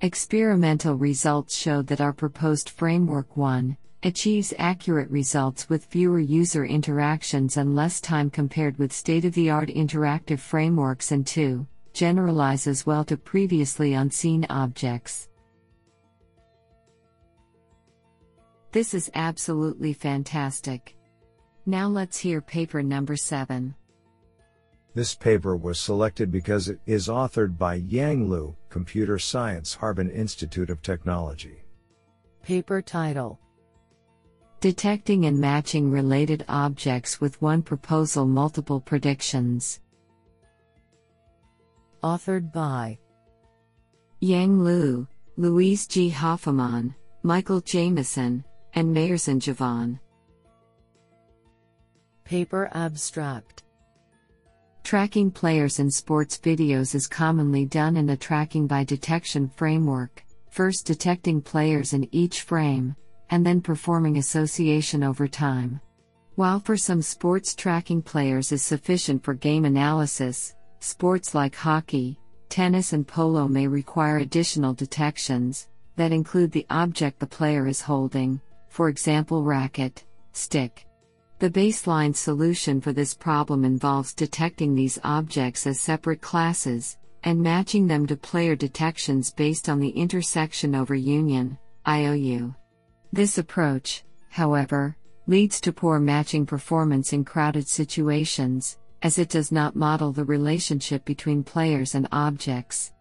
Experimental 0.00 0.94
results 0.94 1.54
showed 1.54 1.88
that 1.88 2.00
our 2.00 2.14
proposed 2.14 2.70
framework 2.70 3.36
1 3.36 3.76
achieves 4.02 4.54
accurate 4.58 5.10
results 5.10 5.68
with 5.68 5.84
fewer 5.84 6.20
user 6.20 6.64
interactions 6.64 7.58
and 7.58 7.76
less 7.76 8.00
time 8.00 8.30
compared 8.30 8.78
with 8.78 8.94
state 8.94 9.26
of 9.26 9.34
the 9.34 9.50
art 9.50 9.68
interactive 9.68 10.38
frameworks, 10.38 11.12
and 11.12 11.26
2 11.26 11.66
generalizes 11.92 12.86
well 12.86 13.04
to 13.04 13.18
previously 13.18 13.92
unseen 13.92 14.46
objects. 14.48 15.28
This 18.74 18.92
is 18.92 19.08
absolutely 19.14 19.92
fantastic. 19.92 20.96
Now 21.64 21.86
let's 21.86 22.18
hear 22.18 22.40
paper 22.40 22.82
number 22.82 23.14
7. 23.14 23.72
This 24.96 25.14
paper 25.14 25.56
was 25.56 25.78
selected 25.78 26.32
because 26.32 26.68
it 26.68 26.80
is 26.84 27.06
authored 27.06 27.56
by 27.56 27.76
Yang 27.76 28.28
Lu, 28.28 28.56
Computer 28.70 29.16
Science 29.16 29.74
Harbin 29.74 30.10
Institute 30.10 30.70
of 30.70 30.82
Technology. 30.82 31.62
Paper 32.42 32.82
title 32.82 33.38
Detecting 34.58 35.26
and 35.26 35.38
matching 35.38 35.88
related 35.88 36.44
objects 36.48 37.20
with 37.20 37.40
one 37.40 37.62
proposal 37.62 38.26
multiple 38.26 38.80
predictions. 38.80 39.78
Authored 42.02 42.52
by 42.52 42.98
Yang 44.18 44.64
Lu, 44.64 45.06
Luiz 45.36 45.86
G. 45.86 46.10
Hafemann, 46.10 46.92
Michael 47.22 47.60
Jamieson, 47.60 48.44
and 48.74 48.94
Mehrsan 48.94 49.38
Javan. 49.38 50.00
Paper 52.24 52.68
Abstract 52.72 53.62
Tracking 54.82 55.30
players 55.30 55.78
in 55.78 55.90
sports 55.90 56.38
videos 56.38 56.94
is 56.94 57.06
commonly 57.06 57.64
done 57.64 57.96
in 57.96 58.10
a 58.10 58.16
tracking 58.16 58.66
by 58.66 58.84
detection 58.84 59.48
framework, 59.48 60.24
first 60.50 60.86
detecting 60.86 61.40
players 61.40 61.92
in 61.92 62.08
each 62.12 62.42
frame, 62.42 62.94
and 63.30 63.46
then 63.46 63.60
performing 63.60 64.18
association 64.18 65.02
over 65.02 65.26
time. 65.26 65.80
While 66.34 66.58
for 66.58 66.76
some 66.76 67.00
sports 67.00 67.54
tracking 67.54 68.02
players 68.02 68.50
is 68.50 68.62
sufficient 68.62 69.22
for 69.22 69.34
game 69.34 69.64
analysis, 69.64 70.54
sports 70.80 71.34
like 71.34 71.54
hockey, 71.54 72.18
tennis, 72.48 72.92
and 72.92 73.06
polo 73.06 73.46
may 73.46 73.68
require 73.68 74.18
additional 74.18 74.74
detections 74.74 75.68
that 75.96 76.12
include 76.12 76.50
the 76.50 76.66
object 76.70 77.20
the 77.20 77.26
player 77.26 77.68
is 77.68 77.80
holding, 77.80 78.40
for 78.74 78.88
example, 78.88 79.44
racket, 79.44 80.04
stick. 80.32 80.84
The 81.38 81.48
baseline 81.48 82.12
solution 82.12 82.80
for 82.80 82.92
this 82.92 83.14
problem 83.14 83.64
involves 83.64 84.12
detecting 84.12 84.74
these 84.74 84.98
objects 85.04 85.64
as 85.68 85.78
separate 85.78 86.20
classes, 86.20 86.98
and 87.22 87.40
matching 87.40 87.86
them 87.86 88.04
to 88.08 88.16
player 88.16 88.56
detections 88.56 89.30
based 89.30 89.68
on 89.68 89.78
the 89.78 89.90
intersection 89.90 90.74
over 90.74 90.96
union, 90.96 91.56
IOU. 91.86 92.52
This 93.12 93.38
approach, 93.38 94.02
however, 94.28 94.96
leads 95.28 95.60
to 95.60 95.72
poor 95.72 96.00
matching 96.00 96.44
performance 96.44 97.12
in 97.12 97.24
crowded 97.24 97.68
situations, 97.68 98.78
as 99.02 99.20
it 99.20 99.28
does 99.28 99.52
not 99.52 99.76
model 99.76 100.10
the 100.10 100.24
relationship 100.24 101.04
between 101.04 101.44
players 101.44 101.94
and 101.94 102.08
objects. 102.10 102.92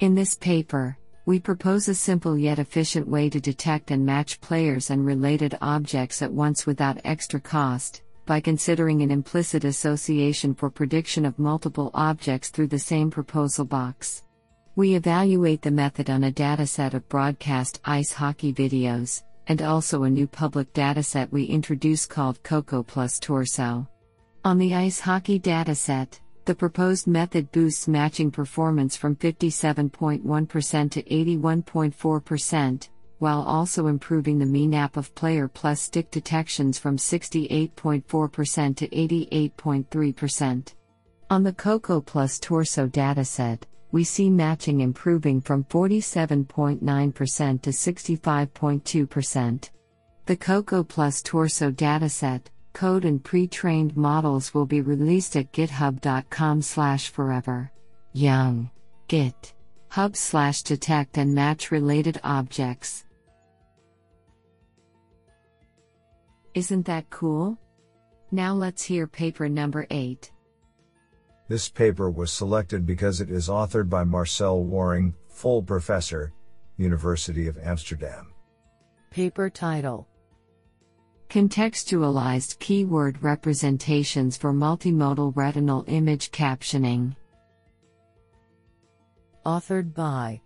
In 0.00 0.16
this 0.16 0.34
paper, 0.34 0.98
we 1.30 1.38
propose 1.38 1.86
a 1.86 1.94
simple 1.94 2.36
yet 2.36 2.58
efficient 2.58 3.06
way 3.06 3.30
to 3.30 3.40
detect 3.40 3.92
and 3.92 4.04
match 4.04 4.40
players 4.40 4.90
and 4.90 5.06
related 5.06 5.56
objects 5.60 6.22
at 6.22 6.32
once 6.32 6.66
without 6.66 7.00
extra 7.04 7.38
cost, 7.38 8.02
by 8.26 8.40
considering 8.40 9.00
an 9.00 9.12
implicit 9.12 9.62
association 9.62 10.52
for 10.52 10.68
prediction 10.68 11.24
of 11.24 11.38
multiple 11.38 11.92
objects 11.94 12.48
through 12.48 12.66
the 12.66 12.76
same 12.76 13.12
proposal 13.12 13.64
box. 13.64 14.24
We 14.74 14.96
evaluate 14.96 15.62
the 15.62 15.70
method 15.70 16.10
on 16.10 16.24
a 16.24 16.32
dataset 16.32 16.94
of 16.94 17.08
broadcast 17.08 17.80
ice 17.84 18.12
hockey 18.12 18.52
videos, 18.52 19.22
and 19.46 19.62
also 19.62 20.02
a 20.02 20.10
new 20.10 20.26
public 20.26 20.72
dataset 20.72 21.30
we 21.30 21.44
introduce 21.44 22.06
called 22.06 22.42
Coco 22.42 22.82
plus 22.82 23.20
Torso. 23.20 23.86
On 24.44 24.58
the 24.58 24.74
ice 24.74 24.98
hockey 24.98 25.38
dataset, 25.38 26.18
the 26.44 26.54
proposed 26.54 27.06
method 27.06 27.50
boosts 27.52 27.88
matching 27.88 28.30
performance 28.30 28.96
from 28.96 29.16
57.1% 29.16 30.90
to 30.90 31.02
81.4%, 31.02 32.88
while 33.18 33.42
also 33.42 33.86
improving 33.86 34.38
the 34.38 34.46
mean 34.46 34.74
app 34.74 34.96
of 34.96 35.14
player 35.14 35.46
plus 35.46 35.80
stick 35.80 36.10
detections 36.10 36.78
from 36.78 36.96
68.4% 36.96 38.76
to 38.76 38.88
88.3%. 38.88 40.74
On 41.30 41.42
the 41.42 41.52
COCO 41.52 42.00
plus 42.00 42.38
torso 42.38 42.88
dataset, 42.88 43.62
we 43.92 44.04
see 44.04 44.30
matching 44.30 44.80
improving 44.80 45.40
from 45.40 45.64
47.9% 45.64 47.62
to 47.62 47.70
65.2%. 47.70 49.70
The 50.26 50.36
COCO 50.36 50.84
plus 50.84 51.22
torso 51.22 51.70
dataset, 51.70 52.42
code 52.72 53.04
and 53.04 53.22
pre-trained 53.22 53.96
models 53.96 54.54
will 54.54 54.66
be 54.66 54.80
released 54.80 55.36
at 55.36 55.52
github.com 55.52 56.62
slash 56.62 57.08
forever. 57.08 57.70
Young. 58.12 58.70
Git. 59.08 59.54
Hub 59.88 60.16
slash 60.16 60.62
detect 60.62 61.18
and 61.18 61.34
match 61.34 61.70
related 61.70 62.20
objects. 62.22 63.04
Isn't 66.54 66.86
that 66.86 67.10
cool? 67.10 67.58
Now 68.32 68.54
let's 68.54 68.82
hear 68.82 69.06
paper 69.06 69.48
number 69.48 69.86
8. 69.90 70.30
This 71.48 71.68
paper 71.68 72.10
was 72.10 72.32
selected 72.32 72.86
because 72.86 73.20
it 73.20 73.30
is 73.30 73.48
authored 73.48 73.88
by 73.88 74.04
Marcel 74.04 74.62
Worring, 74.62 75.14
full 75.28 75.62
professor, 75.62 76.32
University 76.76 77.48
of 77.48 77.58
Amsterdam. 77.58 78.32
Paper 79.10 79.50
title 79.50 80.06
Contextualized 81.30 82.58
keyword 82.58 83.22
representations 83.22 84.36
for 84.36 84.52
multimodal 84.52 85.30
retinal 85.36 85.84
image 85.86 86.32
captioning. 86.32 87.14
Authored 89.46 89.94
by 89.94 90.40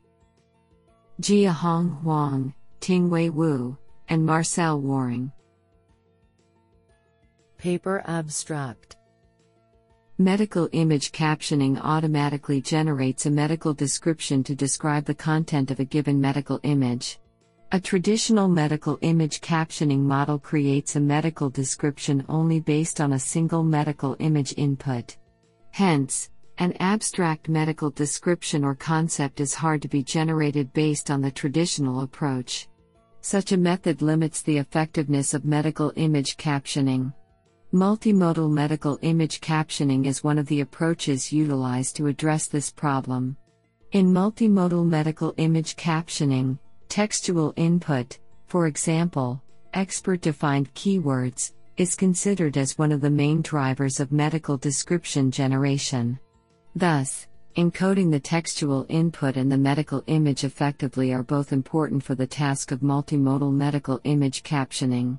Jiahong 1.23 2.03
Huang, 2.03 2.53
Tingwei 2.83 3.31
Wu, 3.31 3.79
and 4.11 4.27
Marcel 4.27 4.79
Worring. 4.79 5.33
Paper 7.57 8.03
abstract 8.07 8.97
Medical 10.19 10.69
image 10.73 11.13
captioning 11.13 11.81
automatically 11.81 12.61
generates 12.61 13.25
a 13.25 13.31
medical 13.31 13.73
description 13.73 14.45
to 14.45 14.55
describe 14.55 15.07
the 15.07 15.15
content 15.15 15.71
of 15.71 15.81
a 15.81 15.85
given 15.87 16.21
medical 16.21 16.61
image. 16.63 17.21
A 17.75 17.81
traditional 17.81 18.47
medical 18.47 19.01
image 19.01 19.41
captioning 19.41 19.99
model 19.99 20.39
creates 20.39 20.95
a 20.95 21.01
medical 21.01 21.51
description 21.51 22.25
only 22.29 22.61
based 22.61 23.01
on 23.01 23.15
a 23.15 23.19
single 23.19 23.65
medical 23.65 24.15
image 24.21 24.55
input. 24.57 25.17
Hence, 25.73 26.31
an 26.59 26.75
abstract 26.79 27.49
medical 27.49 27.91
description 27.91 28.63
or 28.63 28.77
concept 28.77 29.41
is 29.41 29.55
hard 29.55 29.83
to 29.83 29.89
be 29.89 30.05
generated 30.05 30.73
based 30.73 31.11
on 31.11 31.21
the 31.21 31.33
traditional 31.33 32.03
approach. 32.03 32.69
Such 33.23 33.51
a 33.51 33.57
method 33.57 34.03
limits 34.03 34.43
the 34.43 34.59
effectiveness 34.59 35.35
of 35.35 35.45
medical 35.45 35.93
image 35.97 36.37
captioning. 36.37 37.13
Multimodal 37.73 38.53
medical 38.53 39.01
image 39.03 39.41
captioning 39.41 40.07
is 40.07 40.23
one 40.23 40.39
of 40.39 40.47
the 40.47 40.61
approaches 40.61 41.33
utilized 41.33 41.97
to 41.97 42.07
address 42.07 42.47
this 42.47 42.71
problem. 42.71 43.37
In 43.91 44.13
multimodal 44.13 44.87
medical 44.87 45.35
image 45.39 45.75
captioning, 45.75 46.61
Textual 46.95 47.53
input, 47.57 48.21
for 48.47 48.69
example, 48.69 49.43
expert 49.73 50.21
defined 50.21 50.73
keywords, 50.75 51.53
is 51.77 51.97
considered 51.97 52.57
as 52.57 52.79
one 52.79 52.93
of 52.93 53.01
the 53.01 53.11
main 53.11 53.43
drivers 53.43 53.99
of 53.99 54.13
medical 54.13 54.57
description 54.57 55.29
generation. 55.29 56.21
Thus, 56.77 57.27
encoding 57.57 58.13
the 58.13 58.21
textual 58.21 58.87
input 58.89 59.37
and 59.37 59.51
the 59.51 59.59
medical 59.59 60.05
image 60.07 60.45
effectively 60.45 61.13
are 61.13 61.25
both 61.25 61.53
important 61.53 62.01
for 62.01 62.15
the 62.15 62.29
task 62.29 62.71
of 62.71 62.79
multimodal 62.79 63.53
medical 63.53 64.01
image 64.05 64.45
captioning. 64.45 65.19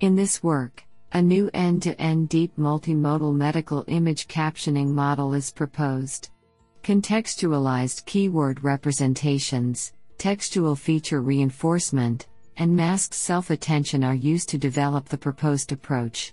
In 0.00 0.16
this 0.16 0.42
work, 0.42 0.84
a 1.14 1.22
new 1.22 1.48
end 1.54 1.82
to 1.84 1.98
end 1.98 2.28
deep 2.28 2.54
multimodal 2.58 3.34
medical 3.34 3.86
image 3.86 4.28
captioning 4.28 4.88
model 4.88 5.32
is 5.32 5.50
proposed. 5.50 6.28
Contextualized 6.82 8.04
keyword 8.04 8.62
representations, 8.62 9.94
textual 10.18 10.74
feature 10.74 11.20
reinforcement, 11.20 12.26
and 12.56 12.74
masked 12.74 13.14
self 13.14 13.50
attention 13.50 14.02
are 14.02 14.14
used 14.14 14.48
to 14.48 14.58
develop 14.58 15.08
the 15.08 15.18
proposed 15.18 15.72
approach. 15.72 16.32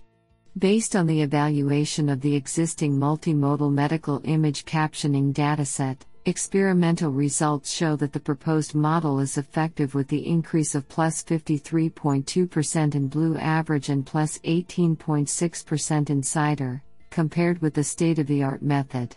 Based 0.56 0.94
on 0.94 1.06
the 1.06 1.20
evaluation 1.20 2.08
of 2.08 2.20
the 2.20 2.34
existing 2.34 2.96
multimodal 2.96 3.72
medical 3.72 4.20
image 4.24 4.64
captioning 4.64 5.32
dataset, 5.32 5.98
experimental 6.26 7.10
results 7.10 7.70
show 7.70 7.96
that 7.96 8.12
the 8.12 8.20
proposed 8.20 8.74
model 8.74 9.20
is 9.20 9.36
effective 9.36 9.94
with 9.94 10.08
the 10.08 10.26
increase 10.26 10.74
of 10.74 10.88
plus 10.88 11.22
53.2% 11.22 12.94
in 12.94 13.08
BLEU 13.08 13.36
average 13.38 13.90
and 13.90 14.06
plus 14.06 14.38
18.6% 14.38 16.10
in 16.10 16.22
CIDEr, 16.22 16.80
compared 17.10 17.60
with 17.60 17.74
the 17.74 17.84
state 17.84 18.18
of 18.18 18.26
the 18.26 18.42
art 18.42 18.62
method. 18.62 19.16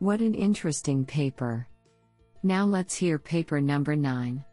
What 0.00 0.20
an 0.20 0.34
interesting 0.34 1.04
paper. 1.04 1.66
Now 2.44 2.64
let's 2.64 2.94
hear 2.94 3.18
paper 3.18 3.60
number 3.60 3.96
9. 3.96 4.44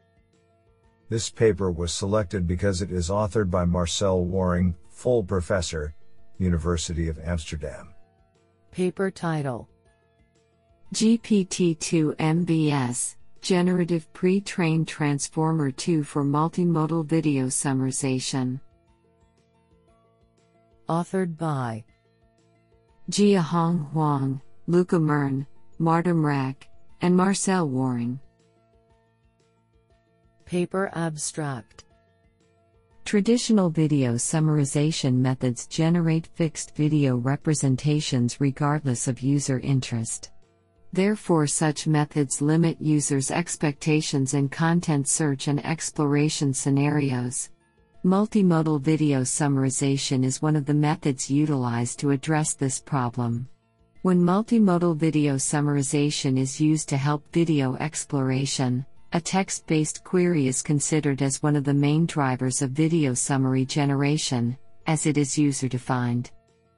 This 1.08 1.30
paper 1.30 1.72
was 1.72 1.94
selected 1.94 2.48
because 2.48 2.82
it 2.82 2.92
is 2.92 3.10
authored 3.10 3.52
by 3.52 3.64
Marcel 3.66 4.26
Worring, 4.26 4.74
full 4.90 5.24
professor, 5.24 5.94
University 6.40 7.10
of 7.10 7.20
Amsterdam. 7.20 7.94
Paper 8.72 9.12
title 9.12 9.70
GPT-2 10.96 12.16
MVS 12.16 13.16
Generative 13.42 14.12
Pre-trained 14.14 14.88
Transformer 14.88 15.70
2 15.70 16.04
for 16.04 16.24
Multimodal 16.24 17.06
Video 17.06 17.46
Summarization. 17.46 18.60
Authored 20.90 21.38
by 21.38 21.84
Jia 23.12 23.42
Hong 23.42 23.78
Huang, 23.94 24.42
Luca 24.68 24.98
Murn, 24.98 25.46
Marta 25.78 26.10
Mrak, 26.10 26.56
and 27.02 27.16
Marcel 27.16 27.70
Worring. 27.70 28.20
Paper 30.46 30.90
abstract 30.96 31.84
Traditional 33.04 33.70
video 33.70 34.16
summarization 34.16 35.14
methods 35.18 35.68
generate 35.68 36.26
fixed 36.34 36.76
video 36.76 37.16
representations 37.16 38.42
regardless 38.42 39.08
of 39.08 39.20
user 39.20 39.60
interest. 39.60 40.32
Therefore, 40.92 41.46
such 41.46 41.86
methods 41.86 42.42
limit 42.42 42.82
users' 42.82 43.30
expectations 43.30 44.34
in 44.34 44.50
content 44.50 45.08
search 45.08 45.48
and 45.48 45.64
exploration 45.64 46.56
scenarios. 46.56 47.52
Multimodal 48.04 48.82
video 48.82 49.22
summarization 49.22 50.26
is 50.26 50.42
one 50.42 50.56
of 50.56 50.66
the 50.66 50.74
methods 50.74 51.30
utilized 51.30 52.00
to 52.00 52.10
address 52.10 52.56
this 52.56 52.80
problem. 52.80 53.48
When 54.06 54.22
multimodal 54.22 54.98
video 54.98 55.34
summarization 55.34 56.38
is 56.38 56.62
used 56.62 56.90
to 56.90 56.96
help 56.96 57.24
video 57.34 57.76
exploration, 57.78 58.86
a 59.14 59.20
text 59.20 59.66
based 59.66 60.04
query 60.04 60.46
is 60.46 60.62
considered 60.62 61.24
as 61.24 61.42
one 61.42 61.56
of 61.56 61.64
the 61.64 61.74
main 61.74 62.06
drivers 62.06 62.62
of 62.62 62.70
video 62.70 63.16
summary 63.16 63.66
generation, 63.66 64.60
as 64.86 65.08
it 65.08 65.18
is 65.18 65.40
user 65.40 65.68
defined. 65.68 66.30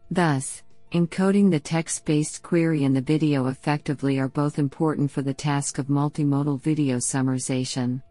Thus, 0.09 0.63
encoding 0.93 1.51
the 1.51 1.59
text 1.59 2.05
based 2.05 2.43
query 2.43 2.85
and 2.85 2.95
the 2.95 3.01
video 3.01 3.47
effectively 3.47 4.19
are 4.19 4.29
both 4.29 4.57
important 4.57 5.11
for 5.11 5.21
the 5.21 5.33
task 5.33 5.79
of 5.79 5.87
multimodal 5.87 6.61
video 6.61 6.95
summarization. 6.95 8.01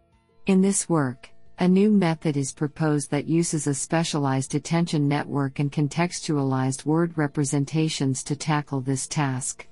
In 0.45 0.61
this 0.61 0.87
work, 0.87 1.27
a 1.59 1.67
new 1.67 1.89
method 1.89 2.37
is 2.37 2.53
proposed 2.53 3.09
that 3.09 3.27
uses 3.27 3.65
a 3.65 3.73
specialized 3.73 4.53
attention 4.53 5.07
network 5.07 5.57
and 5.57 5.71
contextualized 5.71 6.85
word 6.85 7.17
representations 7.17 8.23
to 8.23 8.35
tackle 8.35 8.79
this 8.79 9.07
task. 9.07 9.67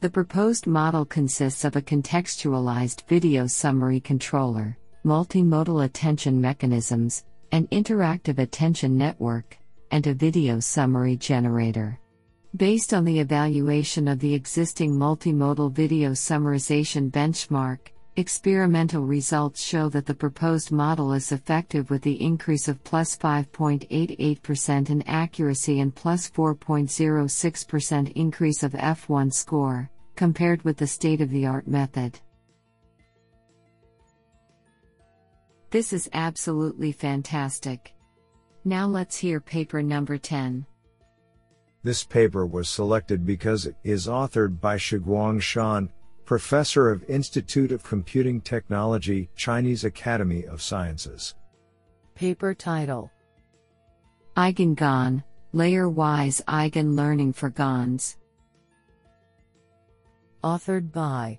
The 0.00 0.10
proposed 0.10 0.68
model 0.68 1.04
consists 1.04 1.64
of 1.64 1.74
a 1.74 1.82
contextualized 1.82 3.08
video 3.08 3.48
summary 3.48 3.98
controller, 3.98 4.78
multimodal 5.04 5.84
attention 5.84 6.40
mechanisms, 6.40 7.24
an 7.50 7.66
interactive 7.68 8.38
attention 8.38 8.96
network, 8.96 9.58
and 9.90 10.06
a 10.06 10.14
video 10.14 10.60
summary 10.60 11.16
generator. 11.16 11.98
Based 12.54 12.94
on 12.94 13.04
the 13.04 13.18
evaluation 13.18 14.06
of 14.06 14.20
the 14.20 14.32
existing 14.32 14.92
multimodal 14.92 15.72
video 15.72 16.10
summarization 16.10 17.10
benchmark, 17.10 17.88
experimental 18.16 19.02
results 19.02 19.62
show 19.62 19.88
that 19.88 20.06
the 20.06 20.14
proposed 20.14 20.70
model 20.70 21.12
is 21.12 21.32
effective 21.32 21.90
with 21.90 22.02
the 22.02 22.22
increase 22.22 22.68
of 22.68 22.82
plus 22.84 23.16
5.88% 23.16 24.90
in 24.90 25.02
accuracy 25.02 25.80
and 25.80 25.94
plus 25.94 26.30
4.06% 26.30 28.12
increase 28.12 28.62
of 28.62 28.72
F1 28.72 29.32
score, 29.32 29.90
compared 30.14 30.62
with 30.62 30.76
the 30.76 30.86
state 30.86 31.20
of 31.20 31.30
the 31.30 31.46
art 31.46 31.66
method. 31.66 32.20
This 35.70 35.92
is 35.92 36.08
absolutely 36.12 36.92
fantastic. 36.92 37.94
Now 38.64 38.86
let's 38.86 39.16
hear 39.16 39.40
paper 39.40 39.82
number 39.82 40.16
10. 40.16 40.64
This 41.82 42.04
paper 42.04 42.46
was 42.46 42.68
selected 42.68 43.26
because 43.26 43.66
it 43.66 43.74
is 43.82 44.06
authored 44.06 44.60
by 44.60 44.76
Shiguang 44.76 45.42
Shan, 45.42 45.90
Professor 46.24 46.90
of 46.90 47.08
Institute 47.08 47.70
of 47.70 47.82
Computing 47.82 48.40
Technology, 48.40 49.28
Chinese 49.36 49.84
Academy 49.84 50.46
of 50.46 50.62
Sciences. 50.62 51.34
Paper 52.14 52.54
title 52.54 53.10
EigenGAN, 54.36 55.22
Layer 55.52 55.88
Wise 55.88 56.40
Eigen 56.48 56.96
Learning 56.96 57.32
for 57.32 57.50
GANs. 57.50 58.16
Authored 60.42 60.92
by 60.92 61.38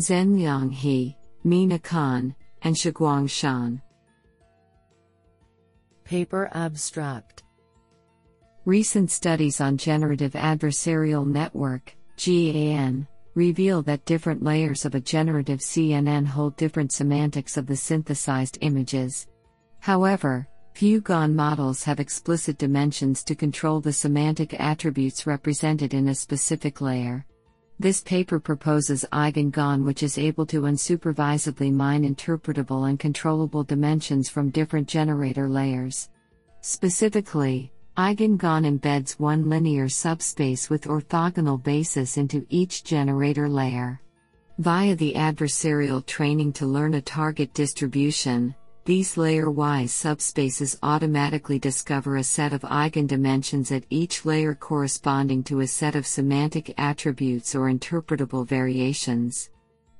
Zhenliang 0.00 0.72
He, 0.72 1.16
Meina 1.42 1.80
Kan, 1.80 2.36
and 2.62 2.76
Shiguang 2.76 3.28
Shan. 3.28 3.82
Paper 6.04 6.48
abstract 6.52 7.42
Recent 8.64 9.10
studies 9.10 9.60
on 9.60 9.76
generative 9.78 10.32
adversarial 10.32 11.26
network, 11.26 11.96
GAN, 12.16 13.08
reveal 13.38 13.82
that 13.82 14.04
different 14.04 14.42
layers 14.42 14.84
of 14.84 14.96
a 14.96 15.00
generative 15.00 15.60
CNN 15.60 16.26
hold 16.26 16.56
different 16.56 16.90
semantics 16.90 17.56
of 17.56 17.68
the 17.68 17.76
synthesized 17.76 18.58
images. 18.62 19.28
However, 19.78 20.48
few 20.74 21.00
GAN 21.00 21.36
models 21.36 21.84
have 21.84 22.00
explicit 22.00 22.58
dimensions 22.58 23.22
to 23.22 23.36
control 23.36 23.80
the 23.80 23.92
semantic 23.92 24.58
attributes 24.58 25.24
represented 25.24 25.94
in 25.94 26.08
a 26.08 26.14
specific 26.16 26.80
layer. 26.80 27.24
This 27.78 28.00
paper 28.00 28.40
proposes 28.40 29.04
EigenGAN, 29.12 29.84
which 29.84 30.02
is 30.02 30.18
able 30.18 30.46
to 30.46 30.62
unsupervisedly 30.62 31.72
mine 31.72 32.02
interpretable 32.02 32.88
and 32.88 32.98
controllable 32.98 33.62
dimensions 33.62 34.28
from 34.28 34.50
different 34.50 34.88
generator 34.88 35.48
layers. 35.48 36.08
Specifically, 36.60 37.70
EigenGAN 37.98 38.78
embeds 38.78 39.18
one 39.18 39.48
linear 39.48 39.88
subspace 39.88 40.70
with 40.70 40.84
orthogonal 40.84 41.60
basis 41.60 42.16
into 42.16 42.46
each 42.48 42.84
generator 42.84 43.48
layer. 43.48 44.00
Via 44.58 44.94
the 44.94 45.14
adversarial 45.14 46.06
training 46.06 46.52
to 46.52 46.64
learn 46.64 46.94
a 46.94 47.00
target 47.00 47.52
distribution, 47.54 48.54
these 48.84 49.16
layer-wise 49.16 49.90
subspaces 49.90 50.78
automatically 50.84 51.58
discover 51.58 52.18
a 52.18 52.22
set 52.22 52.52
of 52.52 52.60
eigendimensions 52.62 53.76
at 53.76 53.82
each 53.90 54.24
layer 54.24 54.54
corresponding 54.54 55.42
to 55.42 55.58
a 55.58 55.66
set 55.66 55.96
of 55.96 56.06
semantic 56.06 56.72
attributes 56.78 57.56
or 57.56 57.62
interpretable 57.62 58.46
variations. 58.46 59.50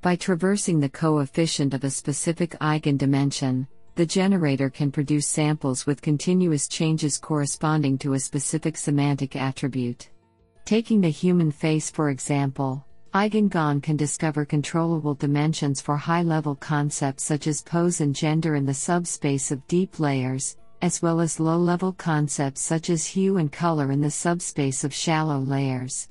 By 0.03 0.15
traversing 0.15 0.79
the 0.79 0.89
coefficient 0.89 1.75
of 1.75 1.83
a 1.83 1.91
specific 1.91 2.53
eigendimension, 2.61 3.67
the 3.99 4.07
generator 4.07 4.71
can 4.71 4.93
produce 4.93 5.27
samples 5.27 5.85
with 5.85 6.01
continuous 6.01 6.69
changes 6.69 7.19
corresponding 7.19 7.99
to 7.99 8.13
a 8.13 8.21
specific 8.21 8.77
semantic 8.77 9.35
attribute. 9.35 10.09
Taking 10.65 11.01
the 11.01 11.09
human 11.09 11.51
face 11.51 11.91
for 11.91 12.11
example, 12.11 12.87
EigenGAN 13.13 13.83
can 13.83 13.97
discover 13.97 14.45
controllable 14.45 15.15
dimensions 15.15 15.81
for 15.81 15.97
high 15.97 16.23
level 16.23 16.55
concepts 16.55 17.25
such 17.25 17.49
as 17.49 17.61
pose 17.61 18.01
and 18.01 18.15
gender 18.15 18.55
in 18.55 18.65
the 18.65 18.73
subspace 18.73 19.51
of 19.51 19.67
deep 19.67 19.99
layers, 19.99 20.57
as 20.81 21.03
well 21.03 21.19
as 21.21 21.41
low 21.41 21.59
level 21.59 21.93
concepts 21.93 22.61
such 22.61 22.91
as 22.91 23.05
hue 23.05 23.39
and 23.39 23.51
color 23.51 23.91
in 23.91 24.01
the 24.01 24.09
subspace 24.09 24.85
of 24.85 24.95
shallow 24.95 25.41
layers. 25.41 26.09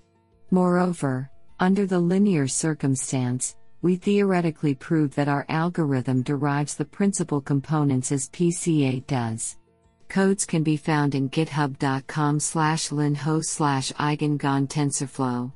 Moreover, 0.52 1.32
under 1.62 1.86
the 1.86 2.00
linear 2.00 2.50
circumstance, 2.50 3.56
we 3.88 3.96
theoretically 3.96 4.76
prove 4.76 5.16
that 5.16 5.30
our 5.30 5.46
algorithm 5.48 6.22
derives 6.22 6.76
the 6.76 6.84
principal 6.84 7.40
components 7.40 8.12
as 8.12 8.28
PCA 8.32 9.08
does. 9.08 9.56
Codes 10.10 10.46
can 10.46 10.62
be 10.62 10.76
found 10.76 11.16
in 11.16 11.30
github.com 11.30 12.38
slash 12.38 12.90
linho 12.90 13.42
slash 13.42 13.94
eigengan 13.94 14.68
tensorflow. 14.68 15.54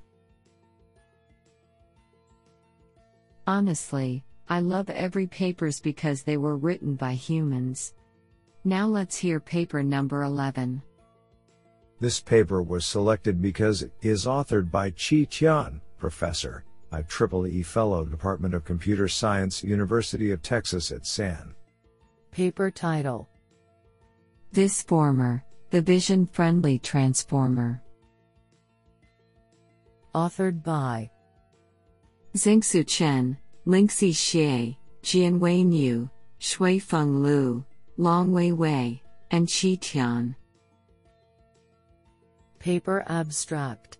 Honestly, 3.45 4.23
I 4.47 4.61
love 4.61 4.89
every 4.89 5.27
papers 5.27 5.81
because 5.81 6.23
they 6.23 6.37
were 6.37 6.55
written 6.55 6.95
by 6.95 7.15
humans. 7.15 7.95
Now 8.63 8.87
let's 8.87 9.17
hear 9.17 9.41
paper 9.41 9.83
number 9.83 10.23
11. 10.23 10.81
This 11.99 12.21
paper 12.21 12.63
was 12.63 12.85
selected 12.85 13.41
because 13.41 13.81
it 13.81 13.91
is 14.01 14.25
authored 14.25 14.71
by 14.71 14.91
Qi 14.91 15.27
Tian, 15.29 15.81
professor, 15.97 16.63
IEEE 16.91 17.65
Fellow 17.65 18.05
Department 18.05 18.53
of 18.53 18.65
Computer 18.65 19.07
Science, 19.07 19.63
University 19.63 20.31
of 20.31 20.41
Texas 20.41 20.91
at 20.91 21.05
San. 21.05 21.53
Paper 22.31 22.69
title 22.69 23.29
This 24.51 24.81
Former, 24.83 25.43
the 25.69 25.81
Vision 25.81 26.27
Friendly 26.27 26.79
Transformer. 26.79 27.81
Authored 30.13 30.63
by 30.63 31.09
Zhengsu 32.35 32.85
Chen, 32.85 33.37
Lingxi 33.65 34.11
Xie, 34.11 34.77
Jianwei 35.01 35.65
Niu, 35.65 36.09
Shuifeng 36.39 37.21
Liu, 37.21 37.65
Longhui 37.97 38.51
Wei, 38.51 39.01
and 39.31 39.47
Qi 39.47 39.79
Tian. 39.79 40.35
Paper 42.59 43.03
abstract 43.07 43.97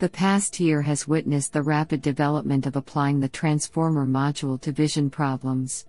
the 0.00 0.08
past 0.08 0.58
year 0.58 0.80
has 0.80 1.06
witnessed 1.06 1.52
the 1.52 1.62
rapid 1.62 2.00
development 2.00 2.64
of 2.64 2.74
applying 2.74 3.20
the 3.20 3.28
transformer 3.28 4.06
module 4.06 4.58
to 4.58 4.72
vision 4.72 5.10
problems. 5.10 5.84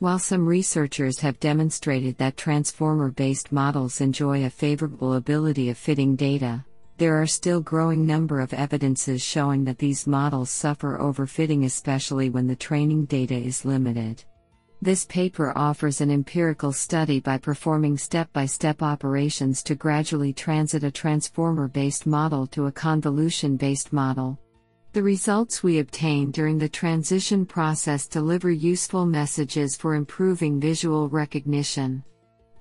While 0.00 0.18
some 0.18 0.44
researchers 0.44 1.20
have 1.20 1.38
demonstrated 1.38 2.18
that 2.18 2.36
transformer 2.36 3.12
based 3.12 3.52
models 3.52 4.00
enjoy 4.00 4.44
a 4.44 4.50
favorable 4.50 5.14
ability 5.14 5.70
of 5.70 5.78
fitting 5.78 6.16
data, 6.16 6.64
there 6.98 7.22
are 7.22 7.26
still 7.26 7.60
growing 7.60 8.04
number 8.04 8.40
of 8.40 8.52
evidences 8.52 9.22
showing 9.22 9.62
that 9.64 9.78
these 9.78 10.08
models 10.08 10.50
suffer 10.50 10.98
overfitting 10.98 11.64
especially 11.64 12.30
when 12.30 12.48
the 12.48 12.56
training 12.56 13.04
data 13.04 13.36
is 13.36 13.64
limited. 13.64 14.24
This 14.82 15.04
paper 15.04 15.56
offers 15.56 16.00
an 16.00 16.10
empirical 16.10 16.72
study 16.72 17.20
by 17.20 17.38
performing 17.38 17.96
step 17.96 18.32
by 18.32 18.46
step 18.46 18.82
operations 18.82 19.62
to 19.62 19.76
gradually 19.76 20.32
transit 20.32 20.82
a 20.82 20.90
transformer 20.90 21.68
based 21.68 22.04
model 22.04 22.48
to 22.48 22.66
a 22.66 22.72
convolution 22.72 23.56
based 23.56 23.92
model. 23.92 24.40
The 24.92 25.04
results 25.04 25.62
we 25.62 25.78
obtain 25.78 26.32
during 26.32 26.58
the 26.58 26.68
transition 26.68 27.46
process 27.46 28.08
deliver 28.08 28.50
useful 28.50 29.06
messages 29.06 29.76
for 29.76 29.94
improving 29.94 30.58
visual 30.58 31.08
recognition. 31.08 32.02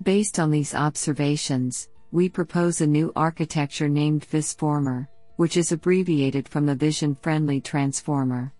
Based 0.03 0.38
on 0.38 0.51
these 0.51 0.75
observations, 0.75 1.89
we 2.12 2.29
propose 2.29 2.81
a 2.81 2.88
new 2.88 3.12
architecture 3.15 3.89
named 3.89 4.27
VisFormer, 4.29 5.07
which 5.38 5.57
is 5.57 5.71
abbreviated 5.71 6.47
from 6.47 6.67
the 6.67 6.75
Vision 6.75 7.15
Friendly 7.15 7.60
Transformer. 7.60 8.53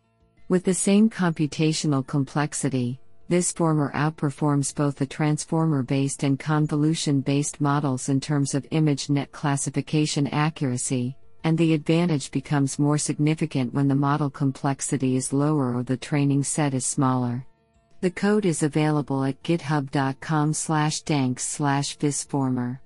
With 0.50 0.64
the 0.64 0.74
same 0.74 1.12
computational 1.12 2.06
complexity, 2.08 3.00
VisFormer 3.32 3.94
outperforms 3.94 4.76
both 4.76 4.98
the 4.98 5.06
transformer 5.06 5.84
based 5.84 6.24
and 6.24 6.38
convolution 6.38 7.22
based 7.22 7.62
models 7.62 8.10
in 8.10 8.20
terms 8.20 8.54
of 8.54 8.70
ImageNet 8.72 9.32
classification 9.32 10.28
accuracy, 10.28 11.16
and 11.46 11.58
the 11.58 11.74
advantage 11.74 12.30
becomes 12.32 12.78
more 12.78 12.98
significant 12.98 13.74
when 13.74 13.88
the 13.88 13.96
model 13.96 14.30
complexity 14.30 15.16
is 15.16 15.32
lower 15.32 15.74
or 15.74 15.82
the 15.82 15.96
training 15.96 16.44
set 16.44 16.74
is 16.74 16.86
smaller. 16.86 17.46
The 18.02 18.12
code 18.12 18.46
is 18.46 18.64
available 18.64 19.24
at 19.24 19.42
github.com 19.44 20.54
slash 20.54 21.00
danks 21.04 21.46
slash 21.46 21.98
visformer. 22.00 22.80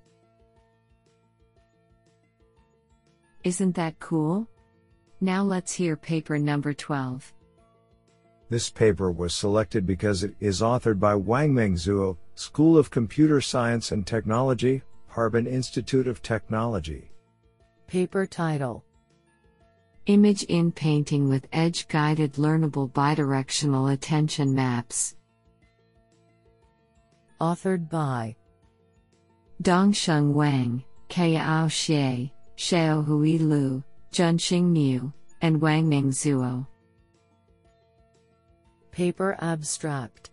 Isn't 3.43 3.73
that 3.77 3.99
cool? 3.99 4.47
Now 5.19 5.41
let's 5.41 5.73
hear 5.73 5.95
paper 5.95 6.37
number 6.37 6.75
12. 6.75 7.33
This 8.55 8.69
paper 8.69 9.11
was 9.11 9.35
selected 9.35 9.85
because 9.85 10.23
it 10.23 10.33
is 10.39 10.61
authored 10.61 10.97
by 10.97 11.13
Wangmeng 11.13 11.73
Zuo, 11.73 12.15
School 12.35 12.77
of 12.77 12.89
Computer 12.89 13.41
Science 13.41 13.91
and 13.91 14.07
Technology, 14.07 14.81
Harbin 15.07 15.45
Institute 15.45 16.07
of 16.07 16.21
Technology. 16.21 17.11
Paper 17.87 18.25
title 18.25 18.85
Image 20.05 20.43
in 20.43 20.71
painting 20.71 21.27
with 21.27 21.49
edge 21.51 21.89
guided 21.89 22.35
learnable 22.35 22.89
bidirectional 22.89 23.91
attention 23.91 24.55
maps. 24.55 25.17
Authored 27.41 27.89
by 27.89 28.37
Dongsheng 29.63 30.31
Wang, 30.31 30.81
Kayao 31.09 31.67
Xie, 31.67 32.31
Xiaohui 32.55 33.37
Lu, 33.41 33.83
Junxing 34.13 34.71
Mu, 34.71 35.11
and 35.41 35.59
Wangmeng 35.59 36.13
Zuo. 36.13 36.65
Paper 38.95 39.35
Abstract 39.41 40.29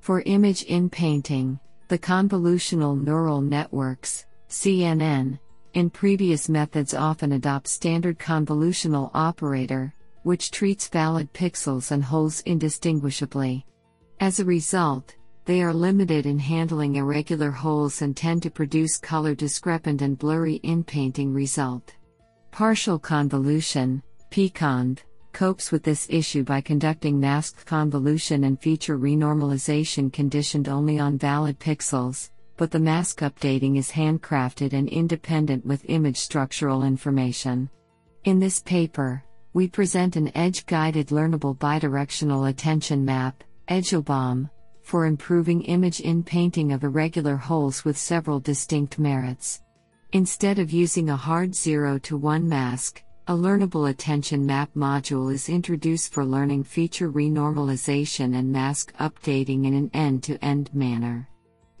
For 0.00 0.22
image 0.22 0.62
in 0.62 0.88
painting, 0.88 1.60
the 1.88 1.98
convolutional 1.98 2.98
neural 2.98 3.42
networks, 3.42 4.24
CNN, 4.48 5.38
in 5.74 5.90
previous 5.90 6.48
methods 6.48 6.94
often 6.94 7.32
adopt 7.32 7.68
standard 7.68 8.18
convolutional 8.18 9.10
operator, 9.12 9.92
which 10.22 10.52
treats 10.52 10.88
valid 10.88 11.30
pixels 11.34 11.90
and 11.90 12.02
holes 12.02 12.40
indistinguishably. 12.46 13.66
As 14.20 14.40
a 14.40 14.44
result, 14.46 15.14
they 15.44 15.62
are 15.62 15.74
limited 15.74 16.24
in 16.24 16.38
handling 16.38 16.96
irregular 16.96 17.50
holes 17.50 18.00
and 18.00 18.16
tend 18.16 18.42
to 18.44 18.50
produce 18.50 18.96
color 18.96 19.34
discrepant 19.34 20.00
and 20.00 20.18
blurry 20.18 20.54
in-painting 20.62 21.34
result. 21.34 21.94
Partial 22.52 22.98
convolution, 22.98 24.02
PCONV, 24.30 25.00
copes 25.34 25.70
with 25.70 25.82
this 25.82 26.06
issue 26.08 26.44
by 26.44 26.60
conducting 26.60 27.20
masked 27.20 27.66
convolution 27.66 28.44
and 28.44 28.58
feature 28.58 28.96
renormalization 28.96 30.10
conditioned 30.12 30.68
only 30.68 30.98
on 30.98 31.18
valid 31.18 31.58
pixels, 31.58 32.30
but 32.56 32.70
the 32.70 32.78
mask 32.78 33.18
updating 33.18 33.76
is 33.76 33.90
handcrafted 33.90 34.72
and 34.72 34.88
independent 34.88 35.66
with 35.66 35.84
image 35.90 36.16
structural 36.16 36.84
information. 36.84 37.68
In 38.24 38.38
this 38.38 38.60
paper, 38.60 39.22
we 39.52 39.68
present 39.68 40.16
an 40.16 40.34
edge 40.36 40.64
guided 40.66 41.08
learnable 41.08 41.56
bidirectional 41.58 42.48
attention 42.48 43.04
map, 43.04 43.44
EdgeOBAM, 43.68 44.48
for 44.82 45.06
improving 45.06 45.62
image 45.62 46.00
in 46.00 46.22
painting 46.22 46.72
of 46.72 46.84
irregular 46.84 47.36
holes 47.36 47.84
with 47.84 47.98
several 47.98 48.38
distinct 48.38 48.98
merits. 48.98 49.62
Instead 50.12 50.58
of 50.58 50.70
using 50.70 51.10
a 51.10 51.16
hard 51.16 51.54
0 51.54 51.98
to 51.98 52.16
1 52.16 52.48
mask, 52.48 53.02
a 53.26 53.32
learnable 53.32 53.88
attention 53.88 54.44
map 54.44 54.68
module 54.76 55.32
is 55.32 55.48
introduced 55.48 56.12
for 56.12 56.26
learning 56.26 56.62
feature 56.62 57.10
renormalization 57.10 58.36
and 58.36 58.52
mask 58.52 58.94
updating 58.98 59.64
in 59.64 59.72
an 59.72 59.90
end 59.94 60.22
to 60.22 60.36
end 60.44 60.68
manner. 60.74 61.26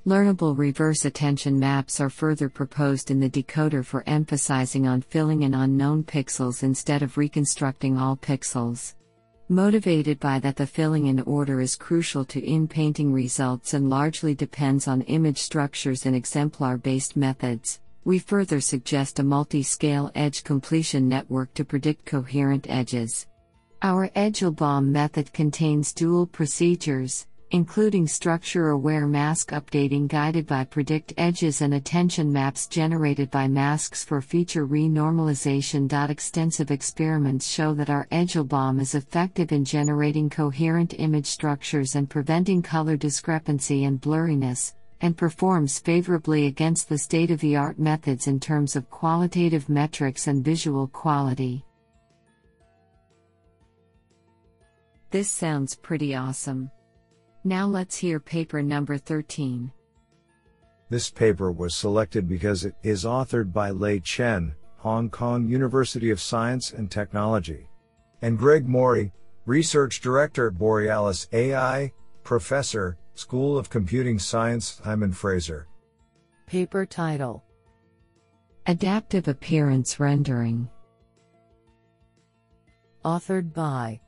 Learnable 0.06 0.56
reverse 0.56 1.04
attention 1.04 1.58
maps 1.58 2.00
are 2.00 2.08
further 2.08 2.48
proposed 2.48 3.10
in 3.10 3.20
the 3.20 3.28
decoder 3.28 3.84
for 3.84 4.02
emphasizing 4.06 4.86
on 4.86 5.02
filling 5.02 5.42
in 5.42 5.52
unknown 5.52 6.02
pixels 6.02 6.62
instead 6.62 7.02
of 7.02 7.18
reconstructing 7.18 7.98
all 7.98 8.16
pixels. 8.16 8.94
Motivated 9.50 10.18
by 10.20 10.38
that 10.38 10.56
the 10.56 10.66
filling 10.66 11.08
in 11.08 11.20
order 11.20 11.60
is 11.60 11.76
crucial 11.76 12.24
to 12.24 12.42
in 12.42 12.66
painting 12.66 13.12
results 13.12 13.74
and 13.74 13.90
largely 13.90 14.34
depends 14.34 14.88
on 14.88 15.02
image 15.02 15.42
structures 15.42 16.06
in 16.06 16.14
exemplar 16.14 16.78
based 16.78 17.16
methods, 17.16 17.80
we 18.04 18.18
further 18.18 18.60
suggest 18.60 19.18
a 19.18 19.22
multi 19.22 19.62
scale 19.62 20.10
edge 20.14 20.44
completion 20.44 21.08
network 21.08 21.54
to 21.54 21.64
predict 21.64 22.04
coherent 22.04 22.66
edges. 22.68 23.26
Our 23.82 24.08
EdgeOBAM 24.08 24.86
method 24.86 25.32
contains 25.32 25.92
dual 25.92 26.26
procedures, 26.26 27.26
including 27.50 28.06
structure 28.06 28.70
aware 28.70 29.06
mask 29.06 29.50
updating 29.52 30.08
guided 30.08 30.46
by 30.46 30.64
predict 30.64 31.14
edges 31.16 31.60
and 31.60 31.74
attention 31.74 32.32
maps 32.32 32.66
generated 32.66 33.30
by 33.30 33.46
masks 33.46 34.02
for 34.02 34.20
feature 34.20 34.66
renormalization. 34.66 35.84
Extensive 36.10 36.70
experiments 36.70 37.46
show 37.46 37.72
that 37.74 37.90
our 37.90 38.06
EdgeOBAM 38.10 38.80
is 38.80 38.94
effective 38.94 39.52
in 39.52 39.64
generating 39.64 40.28
coherent 40.28 40.94
image 40.98 41.26
structures 41.26 41.94
and 41.94 42.10
preventing 42.10 42.60
color 42.60 42.96
discrepancy 42.96 43.84
and 43.84 44.00
blurriness, 44.00 44.74
and 45.04 45.18
performs 45.18 45.78
favorably 45.78 46.46
against 46.46 46.88
the 46.88 46.96
state 46.96 47.30
of 47.30 47.38
the 47.40 47.54
art 47.54 47.78
methods 47.78 48.26
in 48.26 48.40
terms 48.40 48.74
of 48.74 48.88
qualitative 48.88 49.68
metrics 49.68 50.28
and 50.28 50.42
visual 50.42 50.86
quality. 50.88 51.62
This 55.10 55.28
sounds 55.28 55.74
pretty 55.74 56.14
awesome. 56.14 56.70
Now 57.44 57.66
let's 57.66 57.98
hear 57.98 58.18
paper 58.18 58.62
number 58.62 58.96
13. 58.96 59.70
This 60.88 61.10
paper 61.10 61.52
was 61.52 61.74
selected 61.76 62.26
because 62.26 62.64
it 62.64 62.74
is 62.82 63.04
authored 63.04 63.52
by 63.52 63.72
Lei 63.72 64.00
Chen, 64.00 64.54
Hong 64.78 65.10
Kong 65.10 65.46
University 65.46 66.08
of 66.12 66.18
Science 66.18 66.72
and 66.72 66.90
Technology, 66.90 67.68
and 68.22 68.38
Greg 68.38 68.66
Mori, 68.66 69.12
Research 69.44 70.00
Director 70.00 70.46
at 70.46 70.54
Borealis 70.54 71.28
AI, 71.34 71.92
Professor, 72.22 72.96
School 73.16 73.56
of 73.56 73.70
Computing 73.70 74.18
Science, 74.18 74.80
Simon 74.82 75.12
Fraser. 75.12 75.68
Paper 76.46 76.84
title 76.84 77.44
Adaptive 78.66 79.28
Appearance 79.28 80.00
Rendering. 80.00 80.68
Authored 83.04 83.52
by 83.54 84.00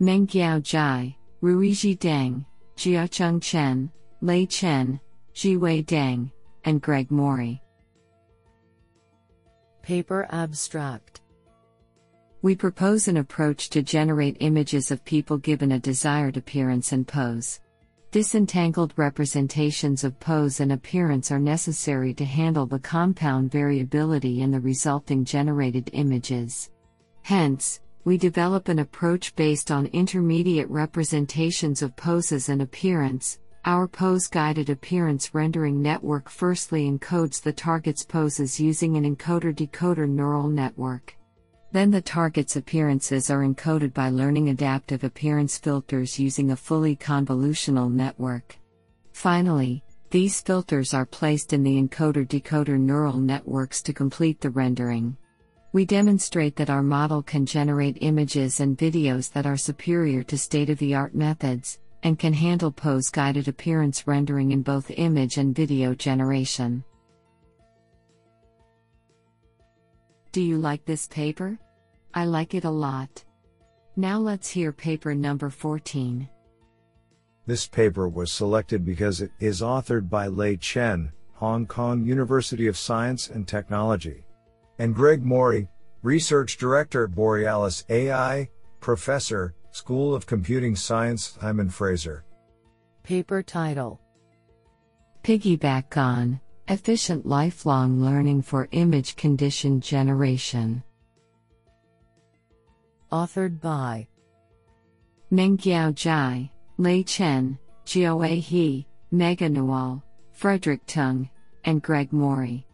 Mengyao 0.00 0.62
Zhai, 0.62 1.16
Ruizhi 1.42 1.98
Deng, 1.98 2.44
Jiacheng 2.76 3.42
Chen, 3.42 3.90
Lei 4.20 4.46
Chen, 4.46 5.00
Zhiwei 5.34 5.84
Deng, 5.84 6.30
and 6.64 6.80
Greg 6.80 7.10
Mori. 7.10 7.60
Paper 9.82 10.28
Abstract 10.30 11.22
We 12.42 12.54
propose 12.54 13.08
an 13.08 13.16
approach 13.16 13.68
to 13.70 13.82
generate 13.82 14.36
images 14.40 14.92
of 14.92 15.04
people 15.04 15.38
given 15.38 15.72
a 15.72 15.78
desired 15.80 16.36
appearance 16.36 16.92
and 16.92 17.08
pose. 17.08 17.58
Disentangled 18.12 18.92
representations 18.96 20.02
of 20.02 20.18
pose 20.18 20.58
and 20.58 20.72
appearance 20.72 21.30
are 21.30 21.38
necessary 21.38 22.12
to 22.14 22.24
handle 22.24 22.66
the 22.66 22.80
compound 22.80 23.52
variability 23.52 24.42
in 24.42 24.50
the 24.50 24.58
resulting 24.58 25.24
generated 25.24 25.90
images. 25.92 26.70
Hence, 27.22 27.80
we 28.04 28.18
develop 28.18 28.66
an 28.66 28.80
approach 28.80 29.36
based 29.36 29.70
on 29.70 29.86
intermediate 29.86 30.68
representations 30.68 31.82
of 31.82 31.94
poses 31.94 32.48
and 32.48 32.62
appearance. 32.62 33.38
Our 33.64 33.86
pose 33.86 34.26
guided 34.26 34.70
appearance 34.70 35.32
rendering 35.32 35.80
network 35.80 36.28
firstly 36.28 36.90
encodes 36.90 37.40
the 37.40 37.52
target's 37.52 38.04
poses 38.04 38.58
using 38.58 38.96
an 38.96 39.04
encoder 39.04 39.54
decoder 39.54 40.08
neural 40.08 40.48
network. 40.48 41.14
Then 41.72 41.92
the 41.92 42.00
target's 42.00 42.56
appearances 42.56 43.30
are 43.30 43.44
encoded 43.44 43.94
by 43.94 44.10
learning 44.10 44.48
adaptive 44.48 45.04
appearance 45.04 45.56
filters 45.56 46.18
using 46.18 46.50
a 46.50 46.56
fully 46.56 46.96
convolutional 46.96 47.92
network. 47.92 48.56
Finally, 49.12 49.84
these 50.10 50.40
filters 50.40 50.92
are 50.92 51.06
placed 51.06 51.52
in 51.52 51.62
the 51.62 51.80
encoder 51.80 52.26
decoder 52.26 52.78
neural 52.78 53.18
networks 53.18 53.82
to 53.82 53.92
complete 53.92 54.40
the 54.40 54.50
rendering. 54.50 55.16
We 55.72 55.84
demonstrate 55.84 56.56
that 56.56 56.70
our 56.70 56.82
model 56.82 57.22
can 57.22 57.46
generate 57.46 57.98
images 58.00 58.58
and 58.58 58.76
videos 58.76 59.30
that 59.32 59.46
are 59.46 59.56
superior 59.56 60.24
to 60.24 60.36
state 60.36 60.70
of 60.70 60.78
the 60.78 60.96
art 60.96 61.14
methods, 61.14 61.78
and 62.02 62.18
can 62.18 62.32
handle 62.32 62.72
pose 62.72 63.08
guided 63.10 63.46
appearance 63.46 64.08
rendering 64.08 64.50
in 64.50 64.62
both 64.62 64.90
image 64.90 65.36
and 65.36 65.54
video 65.54 65.94
generation. 65.94 66.82
Do 70.32 70.40
you 70.40 70.58
like 70.58 70.84
this 70.84 71.08
paper? 71.08 71.58
I 72.14 72.24
like 72.24 72.54
it 72.54 72.64
a 72.64 72.70
lot. 72.70 73.24
Now 73.96 74.18
let's 74.18 74.48
hear 74.48 74.72
paper 74.72 75.14
number 75.14 75.50
14. 75.50 76.28
This 77.46 77.66
paper 77.66 78.08
was 78.08 78.30
selected 78.32 78.84
because 78.84 79.20
it 79.20 79.32
is 79.40 79.60
authored 79.60 80.08
by 80.08 80.28
Lei 80.28 80.56
Chen, 80.56 81.10
Hong 81.34 81.66
Kong 81.66 82.04
University 82.04 82.68
of 82.68 82.78
Science 82.78 83.28
and 83.28 83.48
Technology 83.48 84.24
and 84.80 84.94
Greg 84.94 85.22
Mori, 85.22 85.68
Research 86.02 86.56
Director 86.56 87.04
at 87.04 87.14
Borealis 87.14 87.84
AI, 87.90 88.48
Professor, 88.80 89.54
School 89.72 90.14
of 90.14 90.26
Computing 90.26 90.74
Science, 90.74 91.36
Simon 91.38 91.68
Fraser. 91.68 92.24
Paper 93.02 93.42
title 93.42 94.00
Piggyback 95.22 95.96
on 95.98 96.40
Efficient 96.70 97.26
Lifelong 97.26 98.00
Learning 98.00 98.40
for 98.40 98.68
Image 98.70 99.16
Condition 99.16 99.80
Generation. 99.80 100.84
Authored 103.10 103.60
by 103.60 104.06
Mengyao 105.32 105.92
Zhai, 105.92 106.48
Lei 106.78 107.02
Chen, 107.02 107.58
Jiawei 107.84 108.38
He, 108.38 108.86
Megha 109.12 109.50
Nawhal, 109.50 110.00
Frederick 110.30 110.86
Tung, 110.86 111.28
and 111.64 111.82
Greg 111.82 112.12
Mori. 112.12 112.64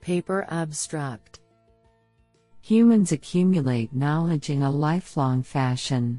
Paper 0.00 0.46
Abstract 0.48 1.40
Humans 2.62 3.12
accumulate 3.12 3.94
knowledge 3.94 4.48
in 4.48 4.62
a 4.62 4.70
lifelong 4.70 5.42
fashion. 5.42 6.18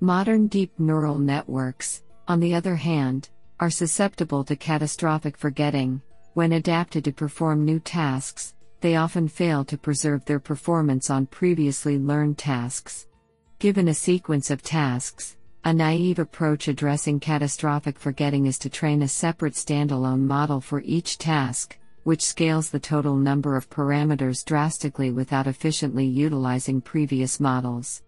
Modern 0.00 0.48
deep 0.48 0.78
neural 0.78 1.18
networks, 1.18 2.02
on 2.28 2.40
the 2.40 2.54
other 2.54 2.76
hand, 2.76 3.30
are 3.60 3.70
susceptible 3.70 4.44
to 4.44 4.56
catastrophic 4.56 5.36
forgetting, 5.36 6.00
when 6.34 6.52
adapted 6.52 7.04
to 7.04 7.12
perform 7.12 7.64
new 7.64 7.80
tasks, 7.80 8.54
they 8.80 8.94
often 8.94 9.26
fail 9.26 9.64
to 9.64 9.76
preserve 9.76 10.24
their 10.24 10.38
performance 10.38 11.10
on 11.10 11.26
previously 11.26 11.98
learned 11.98 12.38
tasks. 12.38 13.08
Given 13.58 13.88
a 13.88 13.94
sequence 13.94 14.50
of 14.50 14.62
tasks, 14.62 15.36
a 15.64 15.72
naive 15.74 16.20
approach 16.20 16.68
addressing 16.68 17.18
catastrophic 17.18 17.98
forgetting 17.98 18.46
is 18.46 18.58
to 18.60 18.70
train 18.70 19.02
a 19.02 19.08
separate 19.08 19.54
standalone 19.54 20.20
model 20.20 20.60
for 20.60 20.80
each 20.82 21.18
task, 21.18 21.76
which 22.04 22.24
scales 22.24 22.70
the 22.70 22.78
total 22.78 23.16
number 23.16 23.56
of 23.56 23.68
parameters 23.68 24.44
drastically 24.44 25.10
without 25.10 25.48
efficiently 25.48 26.06
utilizing 26.06 26.80
previous 26.80 27.40
models. 27.40 28.02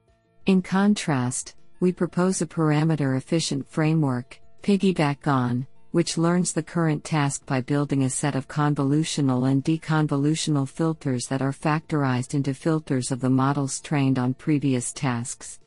In 0.46 0.62
contrast, 0.62 1.56
we 1.80 1.92
propose 1.92 2.40
a 2.40 2.46
parameter 2.46 3.16
efficient 3.16 3.68
framework, 3.68 4.40
Piggyback 4.62 5.22
GAN, 5.22 5.66
which 5.92 6.18
learns 6.18 6.52
the 6.52 6.62
current 6.62 7.02
task 7.02 7.46
by 7.46 7.62
building 7.62 8.04
a 8.04 8.10
set 8.10 8.34
of 8.34 8.46
convolutional 8.46 9.50
and 9.50 9.64
deconvolutional 9.64 10.68
filters 10.68 11.26
that 11.28 11.40
are 11.40 11.50
factorized 11.52 12.34
into 12.34 12.52
filters 12.52 13.10
of 13.10 13.20
the 13.20 13.30
models 13.30 13.80
trained 13.80 14.18
on 14.18 14.34
previous 14.34 14.92
tasks. 14.92 15.60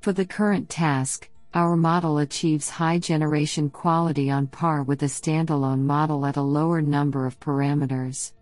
For 0.00 0.12
the 0.12 0.24
current 0.24 0.68
task, 0.68 1.30
our 1.54 1.76
model 1.76 2.18
achieves 2.18 2.68
high 2.68 2.98
generation 2.98 3.70
quality 3.70 4.32
on 4.32 4.48
par 4.48 4.82
with 4.82 5.04
a 5.04 5.06
standalone 5.06 5.82
model 5.82 6.26
at 6.26 6.36
a 6.36 6.42
lower 6.42 6.82
number 6.82 7.26
of 7.26 7.38
parameters. 7.38 8.32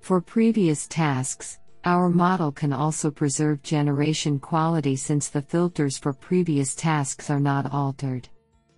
For 0.00 0.20
previous 0.20 0.86
tasks, 0.86 1.58
our 1.86 2.10
model 2.10 2.52
can 2.52 2.74
also 2.74 3.10
preserve 3.10 3.62
generation 3.62 4.38
quality 4.38 4.94
since 4.94 5.28
the 5.28 5.42
filters 5.42 5.96
for 5.96 6.12
previous 6.12 6.74
tasks 6.74 7.30
are 7.30 7.40
not 7.40 7.72
altered. 7.72 8.28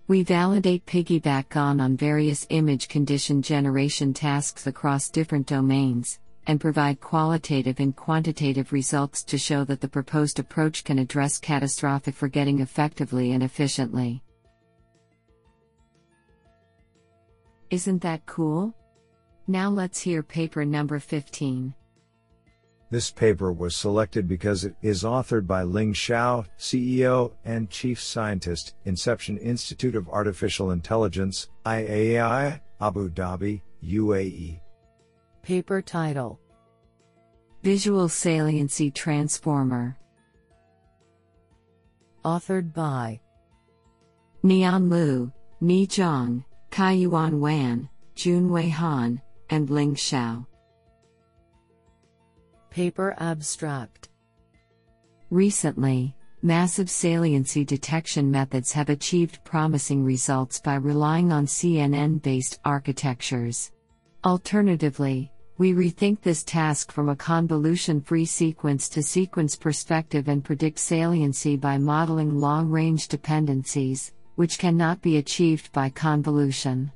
We 0.09 0.23
validate 0.23 0.87
Piggyback 0.87 1.49
GAN 1.49 1.81
on 1.81 1.97
various 1.97 2.47
image 2.51 2.87
condition 2.87 3.43
generation 3.43 4.15
tasks 4.15 4.69
across 4.69 5.11
different 5.11 5.49
domains, 5.49 6.21
and 6.47 6.61
provide 6.61 7.01
qualitative 7.01 7.81
and 7.81 7.95
quantitative 7.97 8.73
results 8.73 9.25
to 9.25 9.37
show 9.37 9.65
that 9.65 9.81
the 9.81 9.89
proposed 9.89 10.39
approach 10.39 10.85
can 10.85 11.01
address 11.01 11.39
catastrophic 11.39 12.15
forgetting 12.15 12.61
effectively 12.61 13.33
and 13.33 13.43
efficiently. 13.43 14.23
Isn't 17.71 18.03
that 18.03 18.27
cool? 18.27 18.77
Now 19.49 19.71
let's 19.71 20.01
hear 20.01 20.23
paper 20.23 20.65
number 20.65 21.01
15. 21.01 21.75
This 22.89 23.11
paper 23.11 23.53
was 23.53 23.75
selected 23.75 24.29
because 24.29 24.65
it 24.65 24.77
is 24.81 25.03
authored 25.03 25.47
by 25.47 25.65
Ling 25.65 25.93
Shao, 25.93 26.45
CEO 26.57 27.33
and 27.45 27.69
Chief 27.69 28.01
Scientist, 28.01 28.75
Inception 28.85 29.39
Institute 29.39 29.97
of 29.97 30.09
Artificial 30.09 30.71
Intelligence, 30.71 31.49
IAI, 31.65 32.61
Abu 32.81 33.11
Dhabi, 33.11 33.61
UAE. 33.85 34.61
Paper 35.43 35.83
title 35.83 36.39
Visual 37.65 38.09
Saliency 38.09 38.93
Transformer. 38.93 39.99
Authored 42.25 42.73
by 42.73 43.21
Nian 44.45 44.89
Liu, 44.89 45.33
Ni 45.61 45.89
Zhang, 45.89 46.45
Kaiyuan 46.71 47.41
Wan, 47.41 47.89
Junwei 48.15 48.71
Han, 48.71 49.21
and 49.51 49.71
Ling 49.71 49.97
Shao. 49.97 50.47
Paper 52.77 53.15
abstract 53.17 54.11
Recently, 55.31 56.15
massive 56.43 56.91
saliency 56.91 57.65
detection 57.65 58.31
methods 58.31 58.71
have 58.73 58.91
achieved 58.91 59.43
promising 59.45 60.05
results 60.05 60.61
by 60.61 60.75
relying 60.75 61.33
on 61.33 61.47
CNN 61.47 62.21
based 62.21 62.61
architectures. 62.67 63.73
Alternatively, 64.27 65.33
we 65.57 65.73
rethink 65.73 66.21
this 66.21 66.45
task 66.45 66.93
from 66.93 67.09
a 67.09 67.17
convolution 67.17 67.99
free 68.03 68.27
sequence 68.27 68.91
to 68.91 69.03
sequence 69.03 69.57
perspective 69.57 70.29
and 70.29 70.45
predict 70.45 70.79
saliency 70.79 71.57
by 71.57 71.79
modeling 71.79 72.39
long 72.39 72.69
range 72.69 73.09
dependencies, 73.09 74.13
which 74.35 74.59
cannot 74.59 75.01
be 75.01 75.17
achieved 75.17 75.73
by 75.73 75.89
convolution. 75.89 76.93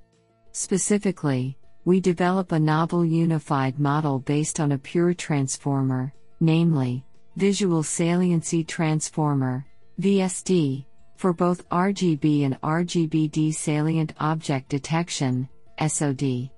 Specifically, 0.53 1.57
we 1.91 1.99
develop 1.99 2.53
a 2.53 2.61
novel 2.61 3.05
unified 3.05 3.77
model 3.81 4.21
based 4.21 4.61
on 4.61 4.71
a 4.71 4.79
pure 4.79 5.13
transformer, 5.13 6.15
namely, 6.39 7.05
Visual 7.35 7.83
Saliency 7.83 8.63
Transformer, 8.63 9.67
VST, 10.01 10.85
for 11.17 11.33
both 11.33 11.69
RGB 11.69 12.45
and 12.45 12.61
RGBD 12.61 13.53
salient 13.53 14.13
object 14.21 14.69
detection, 14.69 15.49
SOD. 15.85 16.51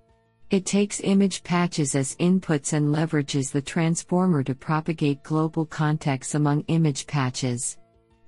It 0.51 0.67
takes 0.67 1.01
image 1.01 1.43
patches 1.43 1.95
as 1.95 2.15
inputs 2.17 2.75
and 2.75 2.95
leverages 2.95 3.51
the 3.51 3.63
transformer 3.63 4.43
to 4.43 4.55
propagate 4.55 5.23
global 5.23 5.65
context 5.65 6.35
among 6.35 6.61
image 6.69 7.07
patches. 7.07 7.79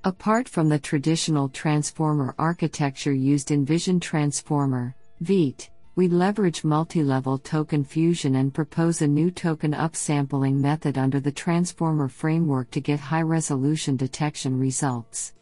Apart 0.05 0.49
from 0.49 0.71
the 0.71 0.79
traditional 0.79 1.51
transformer 1.51 2.35
architecture 2.38 3.12
used 3.12 3.51
in 3.51 3.67
Vision 3.67 4.01
Transformer, 4.01 4.97
ViT, 5.23 5.69
we 5.96 6.09
leverage 6.09 6.64
multi-level 6.64 7.38
token 7.38 7.85
fusion 7.85 8.35
and 8.35 8.52
propose 8.52 9.00
a 9.00 9.07
new 9.07 9.30
token 9.30 9.72
upsampling 9.72 10.54
method 10.54 10.98
under 10.98 11.20
the 11.20 11.30
transformer 11.30 12.09
framework 12.09 12.68
to 12.72 12.80
get 12.80 12.98
high-resolution 12.98 13.96
detection 13.96 14.59
results. 14.59 15.35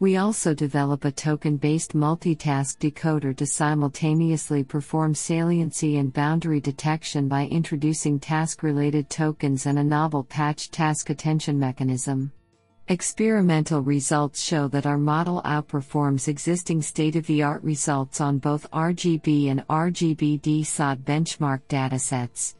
We 0.00 0.16
also 0.16 0.54
develop 0.54 1.04
a 1.04 1.12
token-based 1.12 1.92
multitask 1.92 2.78
decoder 2.78 3.36
to 3.36 3.44
simultaneously 3.44 4.64
perform 4.64 5.14
saliency 5.14 5.98
and 5.98 6.10
boundary 6.10 6.60
detection 6.60 7.28
by 7.28 7.46
introducing 7.46 8.18
task-related 8.18 9.10
tokens 9.10 9.66
and 9.66 9.78
a 9.78 9.84
novel 9.84 10.24
patch 10.24 10.70
task 10.70 11.10
attention 11.10 11.58
mechanism. 11.58 12.32
Experimental 12.90 13.82
results 13.82 14.42
show 14.42 14.66
that 14.68 14.86
our 14.86 14.96
model 14.96 15.42
outperforms 15.44 16.26
existing 16.26 16.80
state 16.80 17.16
of 17.16 17.26
the 17.26 17.42
art 17.42 17.62
results 17.62 18.18
on 18.18 18.38
both 18.38 18.70
RGB 18.70 19.50
and 19.50 19.62
RGBD 19.68 20.64
SOD 20.64 21.04
benchmark 21.04 21.60
datasets. 21.68 22.54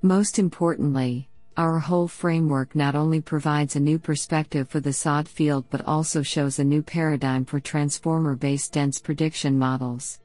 Most 0.00 0.38
importantly, 0.38 1.28
our 1.58 1.78
whole 1.78 2.08
framework 2.08 2.74
not 2.74 2.94
only 2.94 3.20
provides 3.20 3.76
a 3.76 3.80
new 3.80 3.98
perspective 3.98 4.70
for 4.70 4.80
the 4.80 4.92
SOD 4.92 5.28
field 5.28 5.66
but 5.68 5.86
also 5.86 6.22
shows 6.22 6.58
a 6.58 6.64
new 6.64 6.82
paradigm 6.82 7.44
for 7.44 7.60
transformer 7.60 8.36
based 8.36 8.72
dense 8.72 8.98
prediction 8.98 9.58
models. 9.58 10.18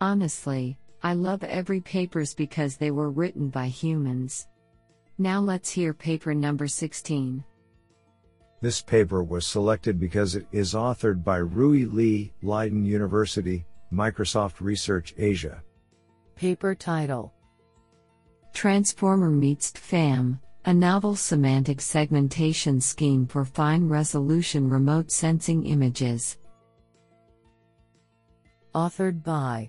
Honestly, 0.00 0.76
I 1.00 1.14
love 1.14 1.44
every 1.44 1.80
papers 1.80 2.34
because 2.34 2.76
they 2.76 2.90
were 2.90 3.08
written 3.08 3.50
by 3.50 3.68
humans. 3.68 4.48
Now 5.20 5.40
let's 5.40 5.68
hear 5.68 5.92
paper 5.92 6.32
number 6.32 6.68
16. 6.68 7.42
This 8.60 8.80
paper 8.80 9.24
was 9.24 9.44
selected 9.44 9.98
because 9.98 10.36
it 10.36 10.46
is 10.52 10.74
authored 10.74 11.24
by 11.24 11.38
Rui 11.38 11.86
Li, 11.86 12.32
Leiden 12.42 12.84
University, 12.84 13.66
Microsoft 13.92 14.60
Research 14.60 15.14
Asia. 15.18 15.62
Paper 16.36 16.72
title 16.72 17.32
Transformer 18.52 19.30
meets 19.30 19.72
FAM, 19.72 20.38
a 20.66 20.72
novel 20.72 21.16
semantic 21.16 21.80
segmentation 21.80 22.80
scheme 22.80 23.26
for 23.26 23.44
fine 23.44 23.88
resolution 23.88 24.70
remote 24.70 25.10
sensing 25.10 25.66
images. 25.66 26.38
Authored 28.72 29.24
by 29.24 29.68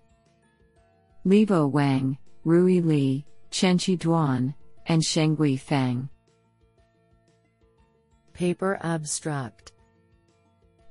Libo 1.26 1.66
Wang, 1.66 2.20
Rui 2.44 2.82
Li, 2.82 3.26
Chenxi 3.50 3.98
Duan, 3.98 4.54
and 4.90 5.02
Shenghui 5.02 5.58
Fang. 5.60 6.10
Paper 8.34 8.80
abstract 8.82 9.72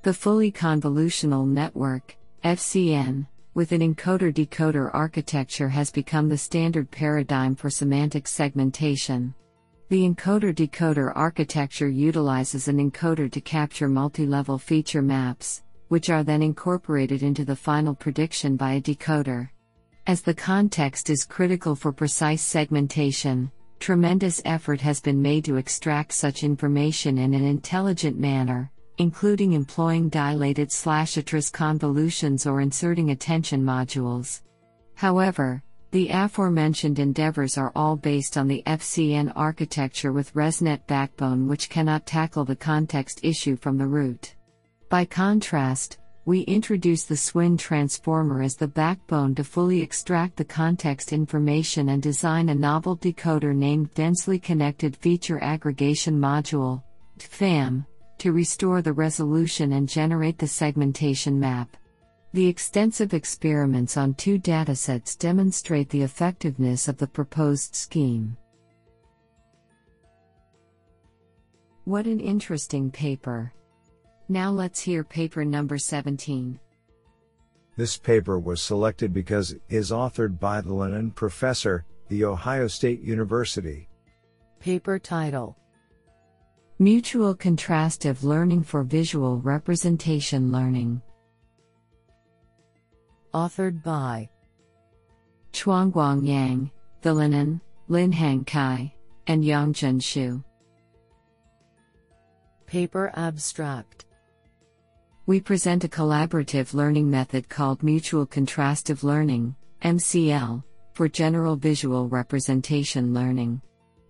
The 0.02 0.14
fully 0.14 0.52
convolutional 0.52 1.46
network, 1.46 2.16
FCN, 2.44 3.26
with 3.54 3.72
an 3.72 3.80
encoder 3.80 4.32
decoder 4.32 4.90
architecture 4.94 5.68
has 5.68 5.90
become 5.90 6.28
the 6.28 6.38
standard 6.38 6.88
paradigm 6.92 7.56
for 7.56 7.68
semantic 7.68 8.28
segmentation. 8.28 9.34
The 9.88 10.08
encoder 10.08 10.54
decoder 10.54 11.12
architecture 11.16 11.88
utilizes 11.88 12.68
an 12.68 12.78
encoder 12.78 13.32
to 13.32 13.40
capture 13.40 13.88
multi 13.88 14.26
level 14.26 14.58
feature 14.58 15.02
maps, 15.02 15.64
which 15.88 16.08
are 16.08 16.22
then 16.22 16.42
incorporated 16.42 17.24
into 17.24 17.44
the 17.44 17.56
final 17.56 17.96
prediction 17.96 18.56
by 18.56 18.74
a 18.74 18.80
decoder. 18.80 19.48
As 20.06 20.22
the 20.22 20.34
context 20.34 21.10
is 21.10 21.24
critical 21.24 21.74
for 21.74 21.92
precise 21.92 22.42
segmentation, 22.42 23.50
Tremendous 23.78 24.42
effort 24.44 24.80
has 24.80 25.00
been 25.00 25.22
made 25.22 25.44
to 25.44 25.56
extract 25.56 26.12
such 26.12 26.44
information 26.44 27.16
in 27.18 27.32
an 27.32 27.44
intelligent 27.44 28.18
manner, 28.18 28.70
including 28.98 29.52
employing 29.52 30.08
dilated 30.08 30.70
slashatrous 30.70 31.50
convolutions 31.50 32.46
or 32.46 32.60
inserting 32.60 33.10
attention 33.10 33.62
modules. 33.62 34.42
However, 34.94 35.62
the 35.90 36.10
aforementioned 36.10 36.98
endeavors 36.98 37.56
are 37.56 37.72
all 37.74 37.96
based 37.96 38.36
on 38.36 38.46
the 38.46 38.62
FCN 38.66 39.32
architecture 39.34 40.12
with 40.12 40.34
ResNet 40.34 40.86
backbone, 40.86 41.48
which 41.48 41.70
cannot 41.70 42.04
tackle 42.04 42.44
the 42.44 42.56
context 42.56 43.20
issue 43.22 43.56
from 43.56 43.78
the 43.78 43.86
root. 43.86 44.34
By 44.90 45.06
contrast, 45.06 45.98
we 46.28 46.40
introduce 46.40 47.04
the 47.04 47.16
SWIN 47.16 47.56
transformer 47.56 48.42
as 48.42 48.54
the 48.54 48.68
backbone 48.68 49.34
to 49.34 49.42
fully 49.42 49.80
extract 49.80 50.36
the 50.36 50.44
context 50.44 51.14
information 51.14 51.88
and 51.88 52.02
design 52.02 52.50
a 52.50 52.54
novel 52.54 52.98
decoder 52.98 53.56
named 53.56 53.94
Densely 53.94 54.38
Connected 54.38 54.94
Feature 54.94 55.42
Aggregation 55.42 56.20
Module, 56.20 56.82
DFAM, 57.18 57.86
to 58.18 58.32
restore 58.32 58.82
the 58.82 58.92
resolution 58.92 59.72
and 59.72 59.88
generate 59.88 60.36
the 60.36 60.46
segmentation 60.46 61.40
map. 61.40 61.74
The 62.34 62.46
extensive 62.46 63.14
experiments 63.14 63.96
on 63.96 64.12
two 64.12 64.38
datasets 64.38 65.18
demonstrate 65.18 65.88
the 65.88 66.02
effectiveness 66.02 66.88
of 66.88 66.98
the 66.98 67.06
proposed 67.06 67.74
scheme. 67.74 68.36
What 71.84 72.04
an 72.04 72.20
interesting 72.20 72.90
paper! 72.90 73.54
Now 74.30 74.50
let's 74.50 74.80
hear 74.80 75.04
paper 75.04 75.42
number 75.42 75.78
17. 75.78 76.60
This 77.78 77.96
paper 77.96 78.38
was 78.38 78.60
selected 78.60 79.14
because 79.14 79.52
it 79.52 79.62
is 79.70 79.90
authored 79.90 80.38
by 80.38 80.60
the 80.60 80.74
Lennon 80.74 81.12
Professor, 81.12 81.86
The 82.08 82.26
Ohio 82.26 82.66
State 82.66 83.00
University. 83.00 83.88
Paper 84.60 84.98
title 84.98 85.56
Mutual 86.78 87.34
Contrastive 87.34 88.22
Learning 88.22 88.62
for 88.62 88.82
Visual 88.82 89.38
Representation 89.38 90.52
Learning. 90.52 91.00
Authored 93.32 93.82
by 93.82 94.28
Chuanguang 95.52 96.26
Yang, 96.26 96.70
Villinen, 97.02 97.62
Linhang 97.88 98.46
Cai, 98.46 98.92
and 99.26 99.42
Yongjun 99.42 100.00
Xu. 100.00 100.44
Paper 102.66 103.10
Abstract 103.14 104.04
We 105.28 105.42
present 105.42 105.84
a 105.84 105.88
collaborative 105.88 106.72
learning 106.72 107.10
method 107.10 107.50
called 107.50 107.82
Mutual 107.82 108.26
Contrastive 108.26 109.02
Learning, 109.02 109.54
MCL, 109.82 110.64
for 110.94 111.06
general 111.06 111.54
visual 111.54 112.08
representation 112.08 113.12
learning. 113.12 113.60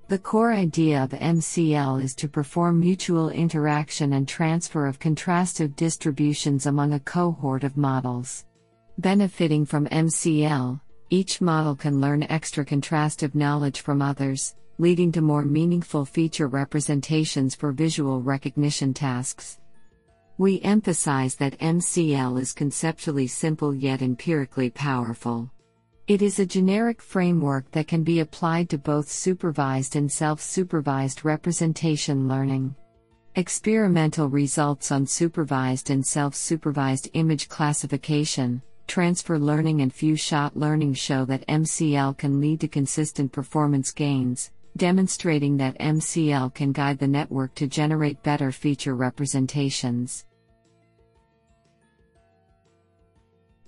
The 0.06 0.20
core 0.20 0.52
idea 0.52 1.02
of 1.02 1.10
MCL 1.10 2.04
is 2.04 2.14
to 2.14 2.28
perform 2.28 2.78
mutual 2.78 3.30
interaction 3.30 4.12
and 4.12 4.28
transfer 4.28 4.86
of 4.86 5.00
contrastive 5.00 5.74
distributions 5.74 6.66
among 6.66 6.92
a 6.92 7.00
cohort 7.00 7.64
of 7.64 7.76
models. 7.76 8.46
Benefiting 8.98 9.66
from 9.66 9.88
MCL, 9.88 10.80
each 11.10 11.40
model 11.40 11.74
can 11.74 12.00
learn 12.00 12.22
extra 12.28 12.64
contrastive 12.64 13.34
knowledge 13.34 13.80
from 13.80 14.02
others, 14.02 14.54
leading 14.78 15.10
to 15.10 15.20
more 15.20 15.44
meaningful 15.44 16.04
feature 16.04 16.46
representations 16.46 17.56
for 17.56 17.72
visual 17.72 18.22
recognition 18.22 18.94
tasks. 18.94 19.58
We 20.39 20.61
emphasize 20.61 21.34
that 21.36 21.59
MCL 21.59 22.41
is 22.41 22.53
conceptually 22.53 23.26
simple 23.26 23.74
yet 23.74 24.03
empirically 24.03 24.70
powerful. 24.70 25.51
It 26.07 26.22
is 26.22 26.39
a 26.39 26.47
generic 26.47 27.03
framework 27.03 27.68
that 27.72 27.89
can 27.89 28.05
be 28.05 28.20
applied 28.20 28.70
to 28.70 28.78
both 28.78 29.09
supervised 29.09 29.97
and 29.97 30.11
self 30.11 30.41
supervised 30.41 31.24
representation 31.24 32.28
learning. 32.28 32.76
Experimental 33.34 34.28
results 34.28 34.93
on 34.93 35.09
supervised 35.09 35.91
and 35.91 36.07
self 36.07 36.36
supervised 36.36 37.11
image 37.14 37.49
classification, 37.49 38.62
transfer 38.86 39.41
learning 39.41 39.82
and 39.82 39.93
few 39.93 40.14
shot 40.14 40.57
learning 40.57 40.95
show 40.95 41.24
that 41.24 41.49
MCL 41.49 42.16
can 42.16 42.41
lead 42.41 42.61
to 42.61 42.68
consistent 42.68 43.32
performance 43.32 43.91
gains, 43.91 44.53
demonstrating 44.76 45.57
that 45.57 45.76
MCL 45.80 46.55
can 46.55 46.70
guide 46.70 47.01
the 47.01 47.09
network 47.09 47.57
to 47.57 47.66
generate 47.66 48.22
better 48.22 48.53
feature 48.53 48.95
representations. 48.95 50.26